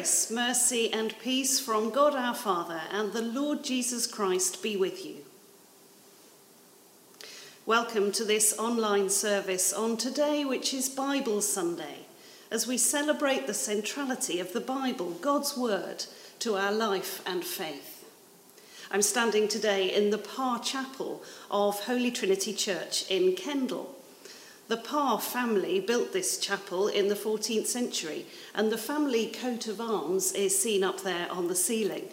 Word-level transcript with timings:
Grace, 0.00 0.30
mercy, 0.30 0.90
and 0.94 1.14
peace 1.18 1.60
from 1.60 1.90
God 1.90 2.14
our 2.14 2.34
Father 2.34 2.80
and 2.90 3.12
the 3.12 3.20
Lord 3.20 3.62
Jesus 3.62 4.06
Christ 4.06 4.62
be 4.62 4.74
with 4.74 5.04
you. 5.04 5.16
Welcome 7.66 8.10
to 8.12 8.24
this 8.24 8.58
online 8.58 9.10
service 9.10 9.74
on 9.74 9.98
today, 9.98 10.42
which 10.42 10.72
is 10.72 10.88
Bible 10.88 11.42
Sunday, 11.42 12.06
as 12.50 12.66
we 12.66 12.78
celebrate 12.78 13.46
the 13.46 13.52
centrality 13.52 14.40
of 14.40 14.54
the 14.54 14.60
Bible, 14.62 15.10
God's 15.20 15.54
Word, 15.54 16.06
to 16.38 16.56
our 16.56 16.72
life 16.72 17.20
and 17.26 17.44
faith. 17.44 18.10
I'm 18.90 19.02
standing 19.02 19.48
today 19.48 19.94
in 19.94 20.08
the 20.08 20.16
Parr 20.16 20.60
Chapel 20.60 21.22
of 21.50 21.84
Holy 21.84 22.10
Trinity 22.10 22.54
Church 22.54 23.04
in 23.10 23.36
Kendal. 23.36 23.94
The 24.70 24.76
Parr 24.76 25.18
family 25.18 25.80
built 25.80 26.12
this 26.12 26.38
chapel 26.38 26.86
in 26.86 27.08
the 27.08 27.16
14th 27.16 27.66
century, 27.66 28.26
and 28.54 28.70
the 28.70 28.78
family 28.78 29.26
coat 29.26 29.66
of 29.66 29.80
arms 29.80 30.30
is 30.30 30.56
seen 30.56 30.84
up 30.84 31.00
there 31.00 31.26
on 31.28 31.48
the 31.48 31.56
ceiling. 31.56 32.04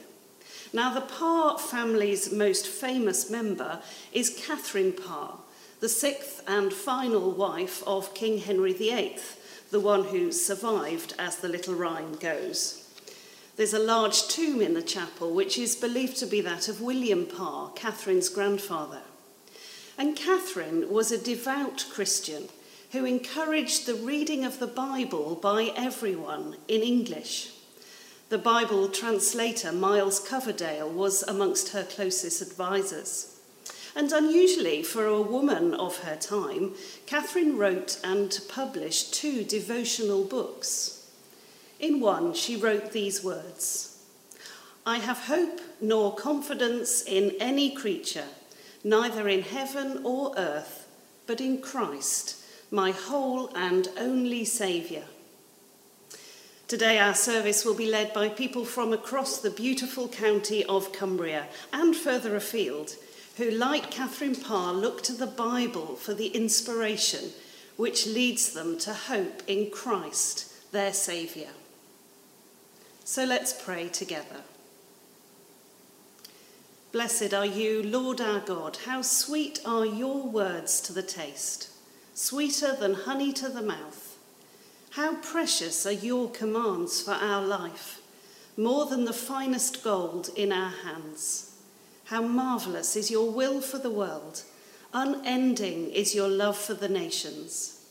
Now, 0.73 0.91
the 0.91 1.01
Parr 1.01 1.59
family's 1.59 2.31
most 2.31 2.65
famous 2.65 3.29
member 3.29 3.79
is 4.11 4.41
Catherine 4.43 4.91
Parr, 4.91 5.37
the 5.81 5.87
sixth 5.87 6.41
and 6.47 6.73
final 6.73 7.29
wife 7.29 7.83
of 7.85 8.15
King 8.15 8.39
Henry 8.39 8.73
VIII, 8.73 9.19
the 9.69 9.79
one 9.79 10.05
who 10.05 10.31
survived, 10.31 11.13
as 11.19 11.35
the 11.35 11.49
little 11.49 11.75
rhyme 11.75 12.15
goes. 12.15 12.89
There's 13.55 13.75
a 13.75 13.77
large 13.77 14.29
tomb 14.29 14.63
in 14.63 14.73
the 14.73 14.81
chapel, 14.81 15.31
which 15.31 15.59
is 15.59 15.75
believed 15.75 16.17
to 16.17 16.25
be 16.25 16.41
that 16.41 16.69
of 16.69 16.81
William 16.81 17.27
Parr, 17.27 17.69
Catherine's 17.75 18.29
grandfather. 18.29 19.03
And 19.97 20.15
Catherine 20.15 20.91
was 20.91 21.11
a 21.11 21.17
devout 21.17 21.85
Christian 21.91 22.49
who 22.91 23.03
encouraged 23.03 23.85
the 23.85 23.95
reading 23.95 24.45
of 24.45 24.59
the 24.59 24.67
Bible 24.67 25.35
by 25.35 25.71
everyone 25.75 26.55
in 26.67 26.81
English. 26.81 27.51
The 28.29 28.37
Bible 28.37 28.89
translator 28.89 29.71
Miles 29.71 30.19
Coverdale 30.19 30.89
was 30.89 31.23
amongst 31.23 31.69
her 31.69 31.83
closest 31.83 32.41
advisors. 32.41 33.39
And 33.95 34.11
unusually 34.11 34.83
for 34.83 35.05
a 35.05 35.21
woman 35.21 35.73
of 35.73 36.03
her 36.03 36.15
time, 36.15 36.75
Catherine 37.07 37.57
wrote 37.57 37.99
and 38.03 38.39
published 38.47 39.15
two 39.15 39.43
devotional 39.43 40.23
books. 40.23 41.09
In 41.79 41.99
one, 41.99 42.33
she 42.35 42.55
wrote 42.55 42.91
these 42.91 43.23
words 43.23 43.97
I 44.85 44.99
have 44.99 45.25
hope 45.25 45.59
nor 45.81 46.15
confidence 46.15 47.01
in 47.01 47.33
any 47.39 47.71
creature 47.71 48.27
neither 48.87 49.27
in 49.27 49.41
heaven 49.41 50.01
or 50.03 50.33
earth, 50.37 50.87
but 51.25 51.41
in 51.41 51.61
Christ, 51.61 52.41
my 52.71 52.91
whole 52.91 53.49
and 53.55 53.89
only 53.97 54.45
Saviour. 54.45 55.03
Today, 56.67 56.97
our 56.97 57.13
service 57.13 57.65
will 57.65 57.75
be 57.75 57.89
led 57.89 58.13
by 58.13 58.29
people 58.29 58.65
from 58.65 58.93
across 58.93 59.39
the 59.39 59.49
beautiful 59.49 60.07
county 60.07 60.63
of 60.65 60.91
Cumbria 60.93 61.47
and 61.73 61.95
further 61.95 62.35
afield, 62.35 62.95
who, 63.37 63.51
like 63.51 63.91
Catherine 63.91 64.35
Parr, 64.35 64.73
look 64.73 65.01
to 65.03 65.13
the 65.13 65.27
Bible 65.27 65.95
for 65.95 66.13
the 66.13 66.27
inspiration 66.27 67.31
which 67.75 68.07
leads 68.07 68.53
them 68.53 68.77
to 68.79 68.93
hope 68.93 69.43
in 69.47 69.69
Christ, 69.69 70.71
their 70.71 70.93
Saviour. 70.93 71.49
So 73.03 73.23
let's 73.23 73.53
pray 73.53 73.87
together. 73.87 74.43
Blessed 76.97 77.31
are 77.31 77.45
you, 77.45 77.83
Lord 77.83 78.19
our 78.19 78.39
God. 78.39 78.79
How 78.87 79.03
sweet 79.03 79.61
are 79.63 79.85
your 79.85 80.23
words 80.23 80.81
to 80.81 80.91
the 80.93 81.03
taste, 81.03 81.69
sweeter 82.15 82.75
than 82.75 82.95
honey 82.95 83.31
to 83.33 83.49
the 83.49 83.61
mouth. 83.61 84.17
How 84.89 85.17
precious 85.17 85.85
are 85.85 85.91
your 85.91 86.27
commands 86.31 86.99
for 86.99 87.11
our 87.11 87.45
life, 87.45 88.01
more 88.57 88.87
than 88.87 89.05
the 89.05 89.13
finest 89.13 89.83
gold 89.83 90.31
in 90.35 90.51
our 90.51 90.71
hands. 90.71 91.51
How 92.05 92.23
marvellous 92.23 92.95
is 92.95 93.11
your 93.11 93.29
will 93.29 93.61
for 93.61 93.77
the 93.77 93.91
world, 93.91 94.41
unending 94.91 95.91
is 95.91 96.15
your 96.15 96.29
love 96.29 96.57
for 96.57 96.73
the 96.73 96.89
nations. 96.89 97.85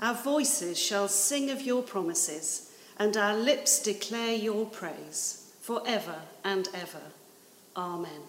Our 0.00 0.14
voices 0.14 0.80
shall 0.80 1.06
sing 1.06 1.48
of 1.48 1.62
your 1.62 1.84
promises, 1.84 2.72
and 2.98 3.16
our 3.16 3.36
lips 3.36 3.80
declare 3.80 4.34
your 4.34 4.66
praise, 4.66 5.52
forever 5.60 6.22
and 6.42 6.68
ever. 6.74 7.12
Amen. 7.76 8.22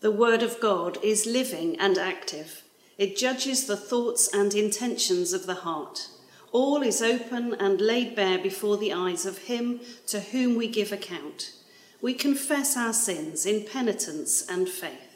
The 0.00 0.10
Word 0.10 0.42
of 0.42 0.60
God 0.60 0.98
is 1.02 1.26
living 1.26 1.78
and 1.78 1.96
active. 1.98 2.64
It 2.98 3.16
judges 3.16 3.66
the 3.66 3.76
thoughts 3.76 4.28
and 4.32 4.54
intentions 4.54 5.32
of 5.32 5.46
the 5.46 5.54
heart. 5.54 6.08
All 6.50 6.82
is 6.82 7.00
open 7.00 7.54
and 7.54 7.80
laid 7.80 8.16
bare 8.16 8.38
before 8.38 8.76
the 8.76 8.92
eyes 8.92 9.24
of 9.24 9.38
Him 9.38 9.80
to 10.08 10.20
whom 10.20 10.56
we 10.56 10.68
give 10.68 10.92
account. 10.92 11.52
We 12.00 12.14
confess 12.14 12.76
our 12.76 12.92
sins 12.92 13.46
in 13.46 13.64
penitence 13.64 14.44
and 14.48 14.68
faith. 14.68 15.12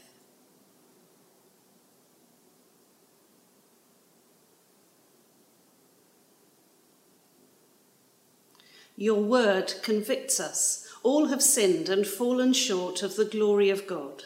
Your 8.96 9.20
word 9.20 9.74
convicts 9.82 10.40
us. 10.40 10.85
All 11.06 11.26
have 11.26 11.40
sinned 11.40 11.88
and 11.88 12.04
fallen 12.04 12.52
short 12.52 13.04
of 13.04 13.14
the 13.14 13.24
glory 13.24 13.70
of 13.70 13.86
God. 13.86 14.24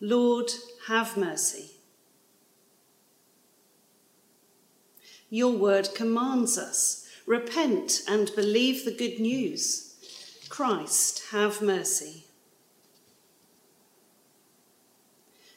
Lord, 0.00 0.50
have 0.88 1.16
mercy. 1.16 1.70
Your 5.30 5.52
word 5.52 5.90
commands 5.94 6.58
us 6.58 7.08
repent 7.24 8.02
and 8.08 8.34
believe 8.34 8.84
the 8.84 8.90
good 8.90 9.20
news. 9.20 9.94
Christ, 10.48 11.22
have 11.30 11.62
mercy. 11.62 12.24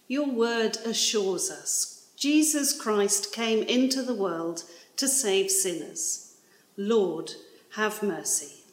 Your 0.07 0.29
word 0.29 0.77
assures 0.85 1.49
us 1.49 2.11
Jesus 2.15 2.79
Christ 2.79 3.33
came 3.33 3.63
into 3.63 4.03
the 4.03 4.13
world 4.13 4.61
to 4.97 5.07
save 5.07 5.49
sinners. 5.49 6.35
Lord, 6.77 7.31
have 7.71 8.03
mercy. 8.03 8.64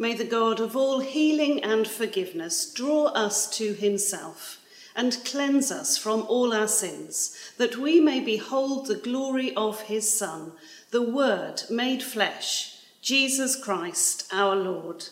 May 0.00 0.14
the 0.14 0.24
God 0.24 0.60
of 0.60 0.76
all 0.76 1.00
healing 1.00 1.62
and 1.64 1.86
forgiveness 1.86 2.72
draw 2.72 3.06
us 3.06 3.50
to 3.58 3.74
himself 3.74 4.60
and 4.94 5.24
cleanse 5.24 5.72
us 5.72 5.98
from 5.98 6.24
all 6.28 6.52
our 6.52 6.68
sins, 6.68 7.36
that 7.58 7.76
we 7.76 8.00
may 8.00 8.20
behold 8.20 8.86
the 8.86 8.94
glory 8.94 9.54
of 9.54 9.82
his 9.82 10.12
Son, 10.12 10.52
the 10.92 11.02
Word 11.02 11.62
made 11.68 12.02
flesh, 12.02 12.80
Jesus 13.02 13.56
Christ 13.56 14.28
our 14.32 14.54
Lord. 14.54 15.04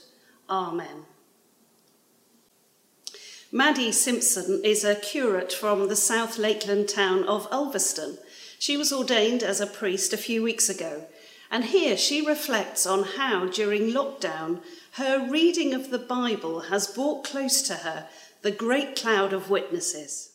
Amen. 0.49 1.05
Maddie 3.53 3.93
Simpson 3.93 4.61
is 4.65 4.85
a 4.85 4.97
curate 4.97 5.53
from 5.53 5.89
the 5.89 5.97
South 5.97 6.39
Lakeland 6.39 6.89
town 6.89 7.25
of 7.25 7.49
Ulverston. 7.51 8.19
She 8.59 8.77
was 8.77 8.93
ordained 8.93 9.43
as 9.43 9.61
a 9.61 9.67
priest 9.67 10.13
a 10.13 10.17
few 10.17 10.43
weeks 10.43 10.69
ago 10.69 11.07
and 11.51 11.65
here 11.65 11.97
she 11.97 12.27
reflects 12.27 12.87
on 12.87 13.05
how, 13.05 13.47
during 13.47 13.93
lockdown, 13.93 14.61
her 14.93 15.29
reading 15.31 15.75
of 15.75 15.91
the 15.91 15.99
Bible 15.99 16.61
has 16.71 16.87
brought 16.87 17.25
close 17.25 17.63
to 17.63 17.75
her 17.75 18.09
the 18.43 18.51
great 18.51 18.97
cloud 18.97 19.33
of 19.33 19.51
witnesses. 19.51 20.33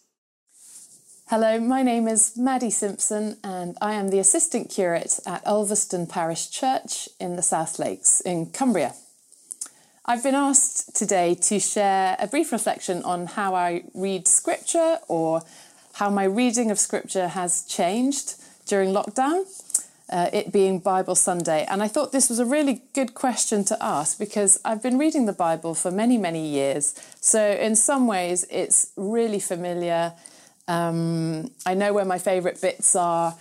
Hello, 1.27 1.59
my 1.59 1.81
name 1.81 2.07
is 2.07 2.37
Maddie 2.37 2.69
Simpson, 2.69 3.37
and 3.43 3.77
I 3.81 3.93
am 3.93 4.09
the 4.09 4.19
assistant 4.19 4.69
curate 4.69 5.19
at 5.25 5.45
Ulverston 5.47 6.07
Parish 6.07 6.49
Church 6.49 7.07
in 7.19 7.37
the 7.37 7.41
South 7.41 7.79
Lakes 7.79 8.21
in 8.21 8.47
Cumbria. 8.47 8.93
I've 10.05 10.23
been 10.23 10.35
asked 10.35 10.95
today 10.95 11.35
to 11.35 11.59
share 11.59 12.17
a 12.19 12.27
brief 12.27 12.51
reflection 12.51 13.01
on 13.03 13.27
how 13.27 13.55
I 13.55 13.83
read 13.93 14.27
scripture 14.27 14.97
or 15.07 15.41
how 15.93 16.09
my 16.09 16.25
reading 16.25 16.69
of 16.69 16.79
scripture 16.79 17.29
has 17.29 17.63
changed 17.63 18.35
during 18.65 18.89
lockdown 18.89 19.45
uh, 20.11 20.29
it 20.33 20.51
being 20.51 20.79
Bible 20.79 21.15
Sunday. 21.15 21.65
And 21.69 21.81
I 21.81 21.87
thought 21.87 22.11
this 22.11 22.29
was 22.29 22.39
a 22.39 22.45
really 22.45 22.81
good 22.93 23.13
question 23.13 23.63
to 23.65 23.77
ask 23.81 24.19
because 24.19 24.59
I've 24.65 24.83
been 24.83 24.97
reading 24.97 25.25
the 25.25 25.33
Bible 25.33 25.73
for 25.73 25.89
many, 25.89 26.17
many 26.17 26.47
years. 26.47 26.93
So, 27.21 27.41
in 27.51 27.75
some 27.75 28.07
ways, 28.07 28.45
it's 28.49 28.91
really 28.97 29.39
familiar. 29.39 30.13
Um, 30.67 31.51
I 31.65 31.73
know 31.73 31.93
where 31.93 32.05
my 32.05 32.17
favourite 32.17 32.61
bits 32.61 32.95
are. 32.95 33.35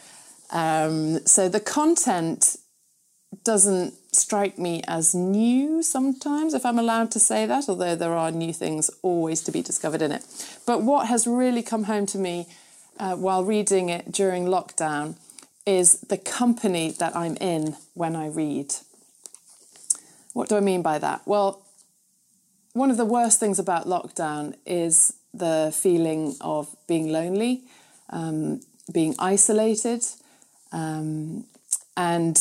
Um, 0.52 1.26
so, 1.26 1.48
the 1.48 1.60
content 1.60 2.56
doesn't 3.44 3.94
strike 4.12 4.58
me 4.58 4.82
as 4.88 5.14
new 5.14 5.82
sometimes, 5.82 6.54
if 6.54 6.66
I'm 6.66 6.78
allowed 6.78 7.10
to 7.12 7.20
say 7.20 7.46
that, 7.46 7.68
although 7.68 7.94
there 7.94 8.14
are 8.14 8.30
new 8.30 8.52
things 8.52 8.90
always 9.02 9.40
to 9.42 9.52
be 9.52 9.62
discovered 9.62 10.02
in 10.02 10.12
it. 10.12 10.24
But 10.66 10.82
what 10.82 11.06
has 11.06 11.26
really 11.26 11.62
come 11.62 11.84
home 11.84 12.06
to 12.06 12.18
me 12.18 12.46
uh, 12.98 13.16
while 13.16 13.44
reading 13.44 13.88
it 13.88 14.12
during 14.12 14.46
lockdown 14.46 15.14
is 15.78 15.86
the 16.12 16.20
company 16.38 16.86
that 17.02 17.12
I'm 17.22 17.36
in 17.54 17.62
when 17.94 18.14
I 18.24 18.26
read. 18.42 18.70
What 20.36 20.48
do 20.48 20.56
I 20.56 20.62
mean 20.70 20.82
by 20.82 20.98
that? 21.06 21.20
Well, 21.26 21.50
one 22.82 22.90
of 22.92 22.98
the 23.02 23.10
worst 23.16 23.36
things 23.40 23.58
about 23.58 23.82
lockdown 23.86 24.54
is 24.64 24.94
the 25.44 25.72
feeling 25.82 26.22
of 26.40 26.62
being 26.86 27.06
lonely, 27.18 27.54
um, 28.18 28.60
being 28.92 29.14
isolated, 29.32 30.02
Um, 30.72 31.44
and 31.94 32.36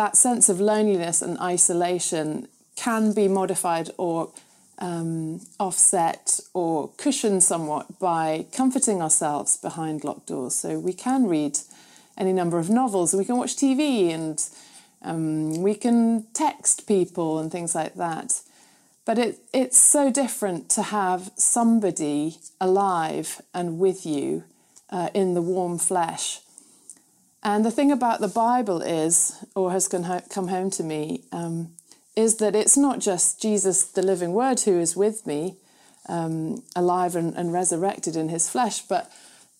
that 0.00 0.16
sense 0.16 0.52
of 0.52 0.60
loneliness 0.60 1.22
and 1.22 1.38
isolation 1.54 2.48
can 2.76 3.12
be 3.14 3.28
modified 3.28 3.90
or 3.96 4.30
um, 4.78 5.40
offset 5.58 6.40
or 6.52 6.90
cushioned 6.96 7.42
somewhat 7.42 7.86
by 7.98 8.46
comforting 8.56 9.02
ourselves 9.02 9.56
behind 9.56 10.04
locked 10.04 10.26
doors. 10.26 10.54
So 10.54 10.78
we 10.78 10.92
can 10.92 11.26
read 11.28 11.58
any 12.16 12.32
number 12.32 12.58
of 12.58 12.70
novels, 12.70 13.14
we 13.14 13.24
can 13.24 13.36
watch 13.36 13.56
TV, 13.56 14.10
and 14.10 14.44
um, 15.02 15.62
we 15.62 15.74
can 15.74 16.26
text 16.34 16.86
people 16.86 17.38
and 17.38 17.50
things 17.50 17.74
like 17.74 17.94
that. 17.94 18.40
But 19.04 19.18
it, 19.18 19.38
it's 19.52 19.80
so 19.80 20.10
different 20.10 20.68
to 20.70 20.82
have 20.82 21.32
somebody 21.36 22.38
alive 22.60 23.40
and 23.52 23.78
with 23.78 24.06
you 24.06 24.44
uh, 24.90 25.08
in 25.12 25.34
the 25.34 25.42
warm 25.42 25.78
flesh. 25.78 26.40
And 27.42 27.64
the 27.64 27.72
thing 27.72 27.90
about 27.90 28.20
the 28.20 28.28
Bible 28.28 28.80
is, 28.80 29.44
or 29.56 29.72
has 29.72 29.88
come 29.88 30.04
home 30.48 30.70
to 30.70 30.84
me, 30.84 31.24
um, 31.32 31.72
is 32.14 32.36
that 32.36 32.54
it's 32.54 32.76
not 32.76 33.00
just 33.00 33.40
Jesus, 33.40 33.82
the 33.82 34.02
living 34.02 34.32
Word, 34.32 34.60
who 34.60 34.78
is 34.78 34.94
with 34.96 35.26
me, 35.26 35.56
um, 36.08 36.62
alive 36.76 37.16
and, 37.16 37.34
and 37.34 37.52
resurrected 37.52 38.14
in 38.16 38.28
his 38.28 38.48
flesh, 38.48 38.82
but 38.82 39.10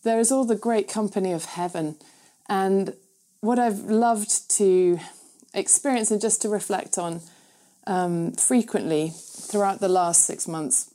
there 0.05 0.20
is 0.20 0.31
all 0.31 0.44
the 0.44 0.56
great 0.56 0.88
company 0.88 1.32
of 1.32 1.44
heaven. 1.44 1.96
And 2.48 2.94
what 3.40 3.58
I've 3.58 3.80
loved 3.80 4.50
to 4.56 4.98
experience 5.54 6.10
and 6.10 6.20
just 6.20 6.42
to 6.42 6.48
reflect 6.48 6.98
on 6.98 7.20
um, 7.86 8.32
frequently 8.32 9.12
throughout 9.14 9.80
the 9.80 9.88
last 9.88 10.24
six 10.24 10.46
months 10.46 10.92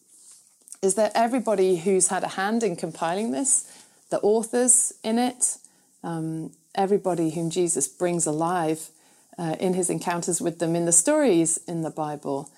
is 0.82 0.96
that 0.96 1.12
everybody 1.16 1.78
who's 1.78 2.08
had 2.08 2.24
a 2.24 2.30
hand 2.30 2.64
in 2.64 2.76
compiling 2.76 3.32
this, 3.32 3.66
the 4.10 4.20
authors 4.22 4.94
in 5.04 5.18
it, 5.18 5.58
um, 6.04 6.52
everybody 6.76 7.32
whom 7.32 7.50
Jesus 7.50 7.88
brings 7.88 8.26
alive 8.26 8.90
uh, 9.38 9.56
in 9.60 9.74
his 9.74 9.90
encounters 9.90 10.40
with 10.40 10.60
them 10.60 10.76
in 10.76 10.86
the 10.86 10.92
stories 10.92 11.58
in 11.68 11.82
the 11.82 11.90
Bible, 11.90 12.50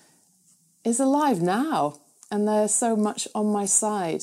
is 0.84 1.00
alive 1.00 1.40
now. 1.40 1.98
And 2.30 2.46
they're 2.46 2.68
so 2.68 2.94
much 2.94 3.26
on 3.34 3.46
my 3.46 3.64
side. 3.64 4.22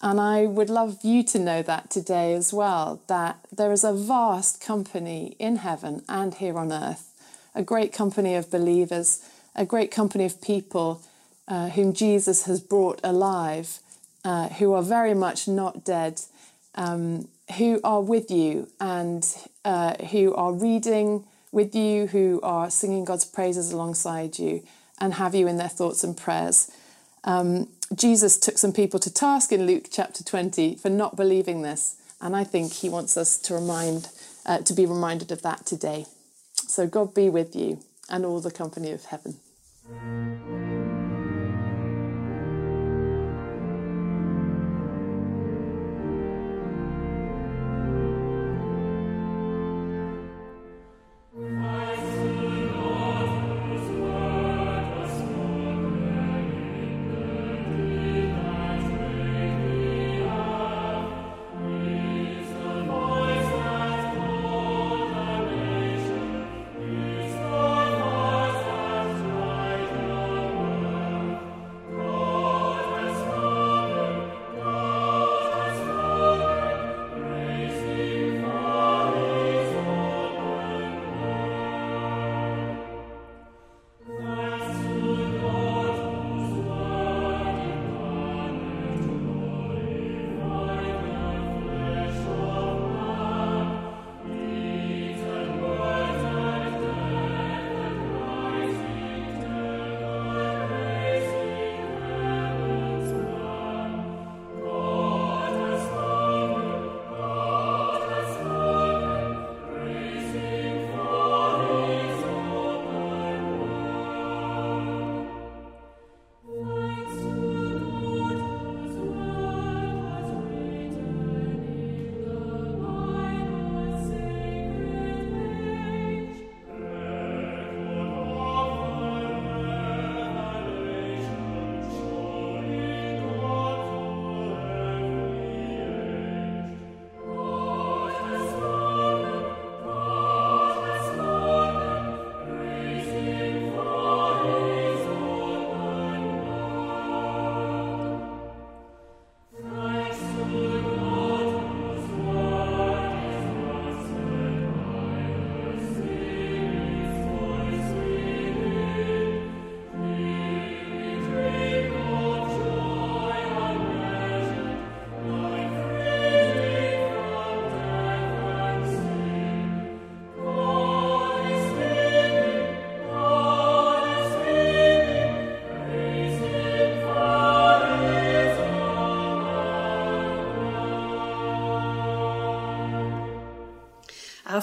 And 0.00 0.20
I 0.20 0.46
would 0.46 0.70
love 0.70 0.98
you 1.02 1.24
to 1.24 1.38
know 1.38 1.62
that 1.62 1.90
today 1.90 2.34
as 2.34 2.52
well 2.52 3.02
that 3.08 3.38
there 3.54 3.72
is 3.72 3.82
a 3.82 3.92
vast 3.92 4.60
company 4.60 5.34
in 5.38 5.56
heaven 5.56 6.04
and 6.08 6.34
here 6.34 6.56
on 6.56 6.72
earth, 6.72 7.12
a 7.54 7.62
great 7.62 7.92
company 7.92 8.36
of 8.36 8.50
believers, 8.50 9.20
a 9.56 9.64
great 9.64 9.90
company 9.90 10.24
of 10.24 10.40
people 10.40 11.02
uh, 11.48 11.70
whom 11.70 11.92
Jesus 11.92 12.44
has 12.44 12.60
brought 12.60 13.00
alive, 13.02 13.80
uh, 14.24 14.48
who 14.50 14.72
are 14.72 14.82
very 14.82 15.14
much 15.14 15.48
not 15.48 15.84
dead, 15.84 16.20
um, 16.76 17.26
who 17.56 17.80
are 17.82 18.02
with 18.02 18.30
you 18.30 18.68
and 18.80 19.26
uh, 19.64 19.94
who 20.06 20.34
are 20.34 20.52
reading 20.52 21.24
with 21.50 21.74
you, 21.74 22.06
who 22.06 22.38
are 22.42 22.70
singing 22.70 23.04
God's 23.04 23.24
praises 23.24 23.72
alongside 23.72 24.38
you, 24.38 24.62
and 25.00 25.14
have 25.14 25.34
you 25.34 25.48
in 25.48 25.56
their 25.56 25.68
thoughts 25.68 26.04
and 26.04 26.16
prayers. 26.16 26.70
Um, 27.24 27.68
Jesus 27.94 28.36
took 28.38 28.58
some 28.58 28.72
people 28.72 29.00
to 29.00 29.12
task 29.12 29.50
in 29.50 29.66
Luke 29.66 29.86
chapter 29.90 30.22
20 30.22 30.76
for 30.76 30.90
not 30.90 31.16
believing 31.16 31.62
this, 31.62 31.96
and 32.20 32.36
I 32.36 32.44
think 32.44 32.72
he 32.72 32.88
wants 32.88 33.16
us 33.16 33.38
to 33.38 33.54
remind, 33.54 34.08
uh, 34.44 34.58
to 34.58 34.74
be 34.74 34.84
reminded 34.84 35.32
of 35.32 35.42
that 35.42 35.64
today. 35.64 36.06
So 36.52 36.86
God 36.86 37.14
be 37.14 37.30
with 37.30 37.56
you 37.56 37.80
and 38.10 38.26
all 38.26 38.40
the 38.40 38.50
company 38.50 38.90
of 38.90 39.06
heaven. 39.06 39.36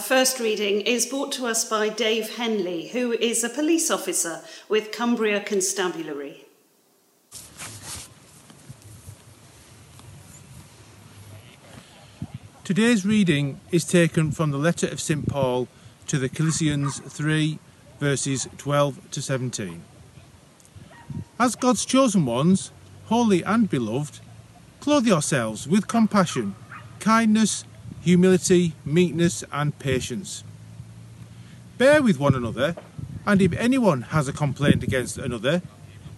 First 0.05 0.39
reading 0.39 0.81
is 0.81 1.07
brought 1.07 1.31
to 1.31 1.47
us 1.47 1.67
by 1.67 1.89
Dave 1.89 2.35
Henley, 2.35 2.89
who 2.89 3.13
is 3.13 3.43
a 3.43 3.49
police 3.49 3.89
officer 3.89 4.41
with 4.69 4.91
Cumbria 4.91 5.39
Constabulary. 5.39 6.45
Today's 12.63 13.03
reading 13.03 13.59
is 13.71 13.83
taken 13.83 14.31
from 14.31 14.51
the 14.51 14.59
letter 14.59 14.87
of 14.87 15.01
St 15.01 15.27
Paul 15.27 15.67
to 16.05 16.19
the 16.19 16.29
Colossians 16.29 16.99
3, 16.99 17.57
verses 17.99 18.47
12 18.59 19.09
to 19.09 19.21
17. 19.23 19.81
As 21.39 21.55
God's 21.55 21.83
chosen 21.83 22.27
ones, 22.27 22.71
holy 23.05 23.41
and 23.41 23.67
beloved, 23.67 24.19
clothe 24.81 25.07
yourselves 25.07 25.67
with 25.67 25.87
compassion, 25.87 26.53
kindness, 26.99 27.65
humility, 28.05 28.73
meekness, 28.85 29.43
and 29.51 29.79
patience. 29.79 30.43
Bear 31.79 32.03
with 32.03 32.19
one 32.19 32.35
another, 32.35 32.75
and 33.25 33.41
if 33.41 33.51
anyone 33.53 34.03
has 34.13 34.27
a 34.27 34.31
complaint 34.33 34.83
against 34.83 35.17
another, 35.17 35.63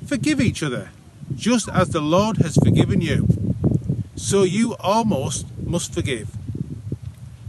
forgive 0.05 0.41
each 0.41 0.61
other, 0.61 0.89
just 1.33 1.69
as 1.69 1.87
the 1.91 2.01
Lord 2.01 2.39
has 2.39 2.57
forgiven 2.57 2.99
you. 2.99 3.25
So 4.17 4.43
you 4.43 4.75
almost 4.81 5.45
must 5.65 5.93
forgive. 5.93 6.35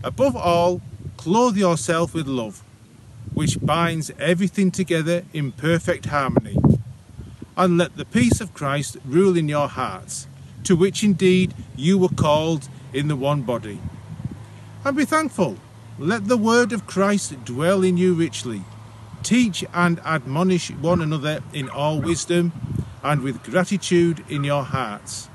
Above 0.04 0.36
all, 0.36 0.82
clothe 1.16 1.56
yourself 1.56 2.14
with 2.14 2.28
love, 2.28 2.62
which 3.34 3.58
binds 3.60 4.12
everything 4.20 4.70
together 4.70 5.24
in 5.32 5.50
perfect 5.50 6.06
harmony. 6.06 6.56
And 7.56 7.76
let 7.76 7.96
the 7.96 8.04
peace 8.04 8.40
of 8.40 8.54
Christ 8.54 8.98
rule 9.04 9.36
in 9.36 9.48
your 9.48 9.66
hearts, 9.66 10.28
to 10.62 10.76
which 10.76 11.02
indeed 11.02 11.54
you 11.74 11.98
were 11.98 12.08
called 12.08 12.68
in 12.92 13.08
the 13.08 13.16
one 13.16 13.42
body. 13.42 13.80
And 14.84 14.96
be 14.96 15.04
thankful. 15.04 15.56
Let 15.98 16.28
the 16.28 16.36
word 16.36 16.72
of 16.72 16.86
Christ 16.86 17.44
dwell 17.44 17.82
in 17.82 17.96
you 17.96 18.14
richly. 18.14 18.62
Teach 19.22 19.64
and 19.74 20.00
admonish 20.04 20.70
one 20.70 21.00
another 21.02 21.42
in 21.52 21.68
all 21.68 22.00
wisdom 22.00 22.52
and 23.02 23.22
with 23.22 23.42
gratitude 23.42 24.24
in 24.28 24.44
your 24.44 24.62
hearts. 24.62 25.28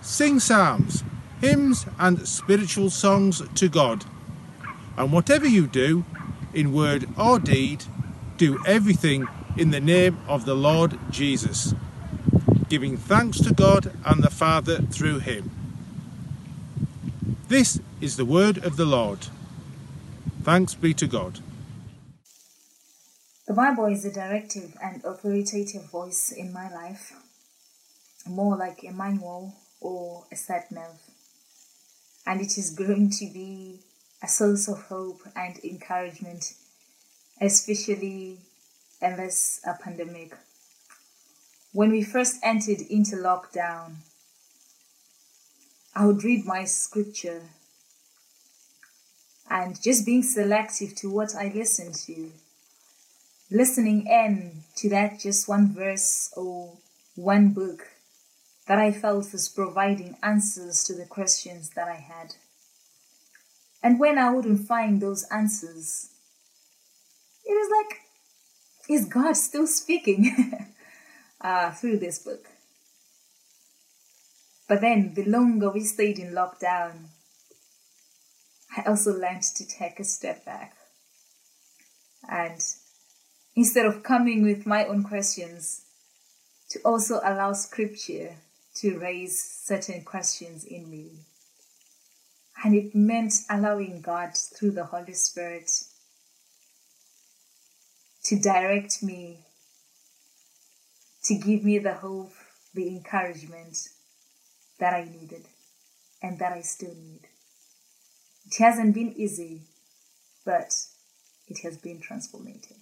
Sing 0.00 0.38
psalms, 0.38 1.02
hymns, 1.40 1.86
and 1.98 2.26
spiritual 2.26 2.90
songs 2.90 3.42
to 3.54 3.68
God. 3.68 4.04
And 4.96 5.12
whatever 5.12 5.46
you 5.46 5.66
do, 5.66 6.04
in 6.54 6.72
word 6.72 7.08
or 7.18 7.38
deed, 7.38 7.84
do 8.36 8.62
everything 8.66 9.26
in 9.56 9.70
the 9.70 9.80
name 9.80 10.18
of 10.28 10.44
the 10.44 10.54
Lord 10.54 10.98
Jesus, 11.10 11.74
giving 12.68 12.96
thanks 12.96 13.40
to 13.40 13.52
God 13.52 13.92
and 14.04 14.22
the 14.22 14.30
Father 14.30 14.78
through 14.82 15.18
him. 15.20 15.61
This 17.52 17.80
is 18.00 18.16
the 18.16 18.24
word 18.24 18.64
of 18.64 18.78
the 18.78 18.86
Lord. 18.86 19.26
Thanks 20.42 20.74
be 20.74 20.94
to 20.94 21.06
God. 21.06 21.40
The 23.46 23.52
Bible 23.52 23.84
is 23.92 24.06
a 24.06 24.10
directive 24.10 24.74
and 24.82 25.04
authoritative 25.04 25.84
voice 25.90 26.32
in 26.32 26.50
my 26.50 26.72
life, 26.72 27.12
more 28.26 28.56
like 28.56 28.82
a 28.88 28.90
manual 28.90 29.52
or 29.82 30.24
a 30.32 30.36
sat 30.36 30.72
nav. 30.72 30.98
And 32.26 32.40
it 32.40 32.56
is 32.56 32.70
going 32.70 33.10
to 33.20 33.26
be 33.26 33.80
a 34.22 34.28
source 34.28 34.66
of 34.66 34.84
hope 34.84 35.20
and 35.36 35.58
encouragement, 35.62 36.54
especially 37.38 38.38
this 38.98 39.60
uh, 39.68 39.74
pandemic. 39.84 40.32
When 41.74 41.90
we 41.90 42.02
first 42.02 42.36
entered 42.42 42.80
into 42.88 43.16
lockdown, 43.16 43.96
I 45.94 46.06
would 46.06 46.24
read 46.24 46.46
my 46.46 46.64
scripture 46.64 47.42
and 49.50 49.80
just 49.82 50.06
being 50.06 50.22
selective 50.22 50.94
to 50.96 51.10
what 51.10 51.34
I 51.34 51.52
listen 51.54 51.92
to, 51.92 52.32
listening 53.50 54.06
in 54.06 54.62
to 54.76 54.88
that 54.88 55.20
just 55.20 55.48
one 55.48 55.74
verse 55.74 56.32
or 56.34 56.78
one 57.14 57.50
book 57.50 57.88
that 58.66 58.78
I 58.78 58.90
felt 58.90 59.32
was 59.32 59.50
providing 59.50 60.16
answers 60.22 60.82
to 60.84 60.94
the 60.94 61.04
questions 61.04 61.70
that 61.70 61.88
I 61.88 61.96
had. 61.96 62.36
And 63.82 64.00
when 64.00 64.16
I 64.16 64.32
wouldn't 64.32 64.66
find 64.66 65.00
those 65.00 65.24
answers, 65.24 66.08
it 67.44 67.52
was 67.52 67.70
like, 67.76 67.98
is 68.88 69.04
God 69.04 69.36
still 69.36 69.66
speaking 69.66 70.68
uh, 71.40 71.70
through 71.72 71.98
this 71.98 72.18
book? 72.18 72.51
But 74.72 74.80
then, 74.80 75.12
the 75.12 75.24
longer 75.24 75.68
we 75.68 75.80
stayed 75.80 76.18
in 76.18 76.32
lockdown, 76.32 77.08
I 78.74 78.80
also 78.88 79.12
learned 79.12 79.42
to 79.42 79.68
take 79.68 80.00
a 80.00 80.04
step 80.04 80.46
back. 80.46 80.74
And 82.26 82.58
instead 83.54 83.84
of 83.84 84.02
coming 84.02 84.42
with 84.42 84.64
my 84.64 84.86
own 84.86 85.04
questions, 85.04 85.82
to 86.70 86.78
also 86.86 87.20
allow 87.22 87.52
scripture 87.52 88.36
to 88.76 88.98
raise 88.98 89.38
certain 89.38 90.04
questions 90.04 90.64
in 90.64 90.88
me. 90.88 91.18
And 92.64 92.74
it 92.74 92.94
meant 92.94 93.34
allowing 93.50 94.00
God 94.00 94.34
through 94.34 94.70
the 94.70 94.86
Holy 94.86 95.12
Spirit 95.12 95.70
to 98.24 98.38
direct 98.38 99.02
me, 99.02 99.40
to 101.24 101.34
give 101.34 101.62
me 101.62 101.78
the 101.78 101.92
hope, 101.92 102.32
the 102.72 102.88
encouragement 102.88 103.76
that 104.82 104.94
I 104.94 105.04
needed 105.04 105.44
and 106.24 106.40
that 106.40 106.52
I 106.52 106.60
still 106.60 106.94
need. 106.96 107.20
It 108.46 108.56
hasn't 108.58 108.96
been 108.96 109.12
easy, 109.12 109.60
but 110.44 110.74
it 111.46 111.58
has 111.62 111.76
been 111.76 112.00
transformative. 112.00 112.80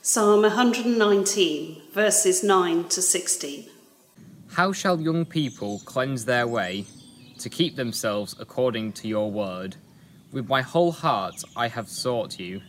Psalm 0.00 0.40
119, 0.40 1.82
verses 1.92 2.42
9 2.42 2.88
to 2.88 3.02
16. 3.02 3.68
How 4.52 4.72
shall 4.72 4.98
young 4.98 5.26
people 5.26 5.82
cleanse 5.84 6.24
their 6.24 6.46
way 6.46 6.86
to 7.38 7.50
keep 7.50 7.76
themselves 7.76 8.34
according 8.40 8.94
to 8.94 9.08
your 9.08 9.30
word? 9.30 9.76
With 10.32 10.48
my 10.48 10.62
whole 10.62 10.92
heart 10.92 11.44
I 11.54 11.68
have 11.68 11.90
sought 11.90 12.40
you. 12.40 12.62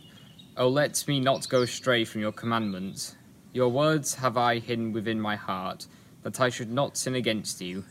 O 0.58 0.68
let 0.68 1.02
me 1.08 1.20
not 1.20 1.48
go 1.48 1.62
astray 1.62 2.04
from 2.04 2.20
your 2.20 2.32
commandments. 2.32 3.16
Your 3.54 3.70
words 3.70 4.16
have 4.16 4.36
I 4.36 4.58
hidden 4.58 4.92
within 4.92 5.18
my 5.18 5.36
heart, 5.36 5.86
that 6.24 6.40
I 6.40 6.48
should 6.48 6.72
not 6.72 6.96
sin 6.96 7.14
against 7.14 7.60
you. 7.60 7.84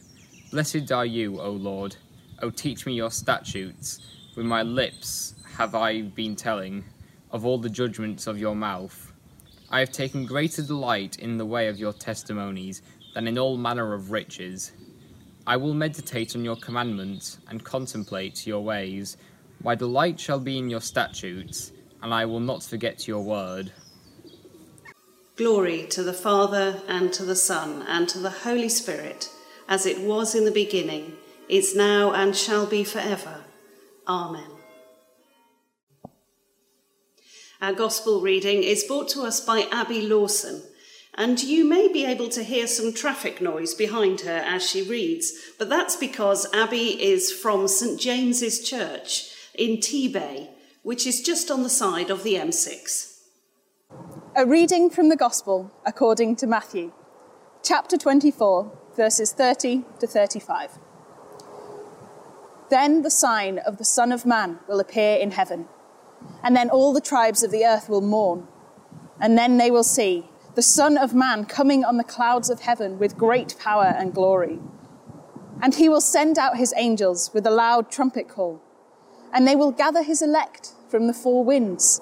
Blessed 0.52 0.92
are 0.92 1.06
you, 1.06 1.40
O 1.40 1.52
Lord. 1.52 1.96
O 2.42 2.50
teach 2.50 2.86
me 2.86 2.94
your 2.94 3.12
statutes. 3.12 4.00
With 4.36 4.46
my 4.46 4.64
lips 4.64 5.36
have 5.56 5.76
I 5.76 6.02
been 6.02 6.36
telling 6.36 6.84
of 7.32 7.46
all 7.46 7.58
the 7.58 7.70
judgments 7.70 8.28
of 8.28 8.40
your 8.40 8.56
mouth. 8.56 9.14
I 9.70 9.80
have 9.80 9.92
taken 9.92 10.26
greater 10.26 10.62
delight 10.62 11.18
in 11.20 11.38
the 11.38 11.46
way 11.46 11.68
of 11.68 11.80
your 11.80 11.94
testimonies 11.94 12.82
than 13.14 13.28
in 13.28 13.38
all 13.38 13.58
manner 13.58 13.94
of 13.94 14.12
riches. 14.12 14.72
I 15.46 15.58
will 15.58 15.74
meditate 15.74 16.36
on 16.36 16.44
your 16.44 16.56
commandments 16.56 17.38
and 17.50 17.64
contemplate 17.64 18.48
your 18.48 18.62
ways. 18.62 19.18
My 19.64 19.76
delight 19.76 20.20
shall 20.20 20.40
be 20.40 20.58
in 20.58 20.70
your 20.70 20.82
statutes, 20.82 21.72
and 22.02 22.14
I 22.14 22.26
will 22.26 22.40
not 22.40 22.64
forget 22.64 23.08
your 23.08 23.24
word. 23.24 23.72
Glory 25.36 25.88
to 25.88 26.04
the 26.04 26.14
Father, 26.14 26.82
and 26.88 27.12
to 27.14 27.24
the 27.24 27.36
Son, 27.36 27.84
and 27.88 28.08
to 28.08 28.20
the 28.20 28.30
Holy 28.30 28.70
Spirit, 28.70 29.30
as 29.68 29.88
it 29.88 30.00
was 30.00 30.36
in 30.36 30.46
the 30.46 30.52
beginning, 30.52 31.14
is 31.50 31.76
now, 31.76 32.14
and 32.14 32.36
shall 32.36 32.68
be 32.68 32.84
forever. 32.84 33.44
Amen. 34.08 34.52
Our 37.60 37.74
Gospel 37.74 38.22
reading 38.22 38.62
is 38.62 38.84
brought 38.84 39.10
to 39.10 39.22
us 39.22 39.40
by 39.40 39.68
Abby 39.72 40.02
Lawson, 40.02 40.62
and 41.16 41.42
you 41.42 41.66
may 41.66 41.88
be 41.92 42.06
able 42.06 42.30
to 42.30 42.44
hear 42.44 42.68
some 42.68 42.94
traffic 42.94 43.42
noise 43.42 43.74
behind 43.74 44.22
her 44.22 44.44
as 44.46 44.70
she 44.70 44.84
reads, 44.84 45.34
but 45.58 45.68
that's 45.68 45.96
because 45.96 46.46
Abby 46.54 47.02
is 47.02 47.32
from 47.32 47.68
St 47.68 48.00
James's 48.00 48.68
Church 48.68 49.32
in 49.56 49.78
Tebay, 49.78 50.50
which 50.84 51.08
is 51.08 51.24
just 51.24 51.50
on 51.50 51.64
the 51.64 51.70
side 51.70 52.12
of 52.12 52.24
the 52.24 52.36
M6. 52.36 53.13
A 54.36 54.46
reading 54.48 54.90
from 54.90 55.10
the 55.10 55.16
Gospel 55.16 55.72
according 55.86 56.38
to 56.38 56.48
Matthew, 56.48 56.92
chapter 57.62 57.98
24, 57.98 58.72
verses 58.96 59.32
30 59.32 59.84
to 60.00 60.08
35. 60.08 60.80
Then 62.72 63.04
the 63.04 63.12
sign 63.12 63.60
of 63.60 63.78
the 63.78 63.86
Son 63.86 64.12
of 64.12 64.26
Man 64.26 64.60
will 64.68 64.80
appear 64.80 65.18
in 65.18 65.32
heaven 65.32 65.68
and 66.44 66.56
then 66.56 66.70
all 66.70 66.94
the 66.94 67.02
tribes 67.02 67.44
of 67.44 67.52
the 67.52 67.66
earth 67.66 67.90
will 67.90 68.02
mourn. 68.02 68.48
And 69.20 69.38
then 69.38 69.58
they 69.58 69.72
will 69.72 69.84
see 69.84 70.30
the 70.56 70.62
Son 70.62 70.98
of 70.98 71.14
Man 71.14 71.46
coming 71.46 71.84
on 71.84 71.98
the 71.98 72.04
clouds 72.04 72.50
of 72.50 72.62
heaven 72.62 73.00
with 73.00 73.18
great 73.18 73.56
power 73.60 73.94
and 73.98 74.14
glory. 74.14 74.60
And 75.62 75.76
he 75.76 75.88
will 75.88 76.02
send 76.02 76.38
out 76.38 76.58
his 76.58 76.74
angels 76.76 77.32
with 77.34 77.46
a 77.46 77.52
loud 77.52 77.90
trumpet 77.90 78.28
call, 78.28 78.62
and 79.32 79.48
they 79.48 79.56
will 79.56 79.72
gather 79.72 80.04
his 80.04 80.22
elect 80.22 80.74
from 80.90 81.08
the 81.08 81.14
four 81.14 81.44
winds, 81.44 82.02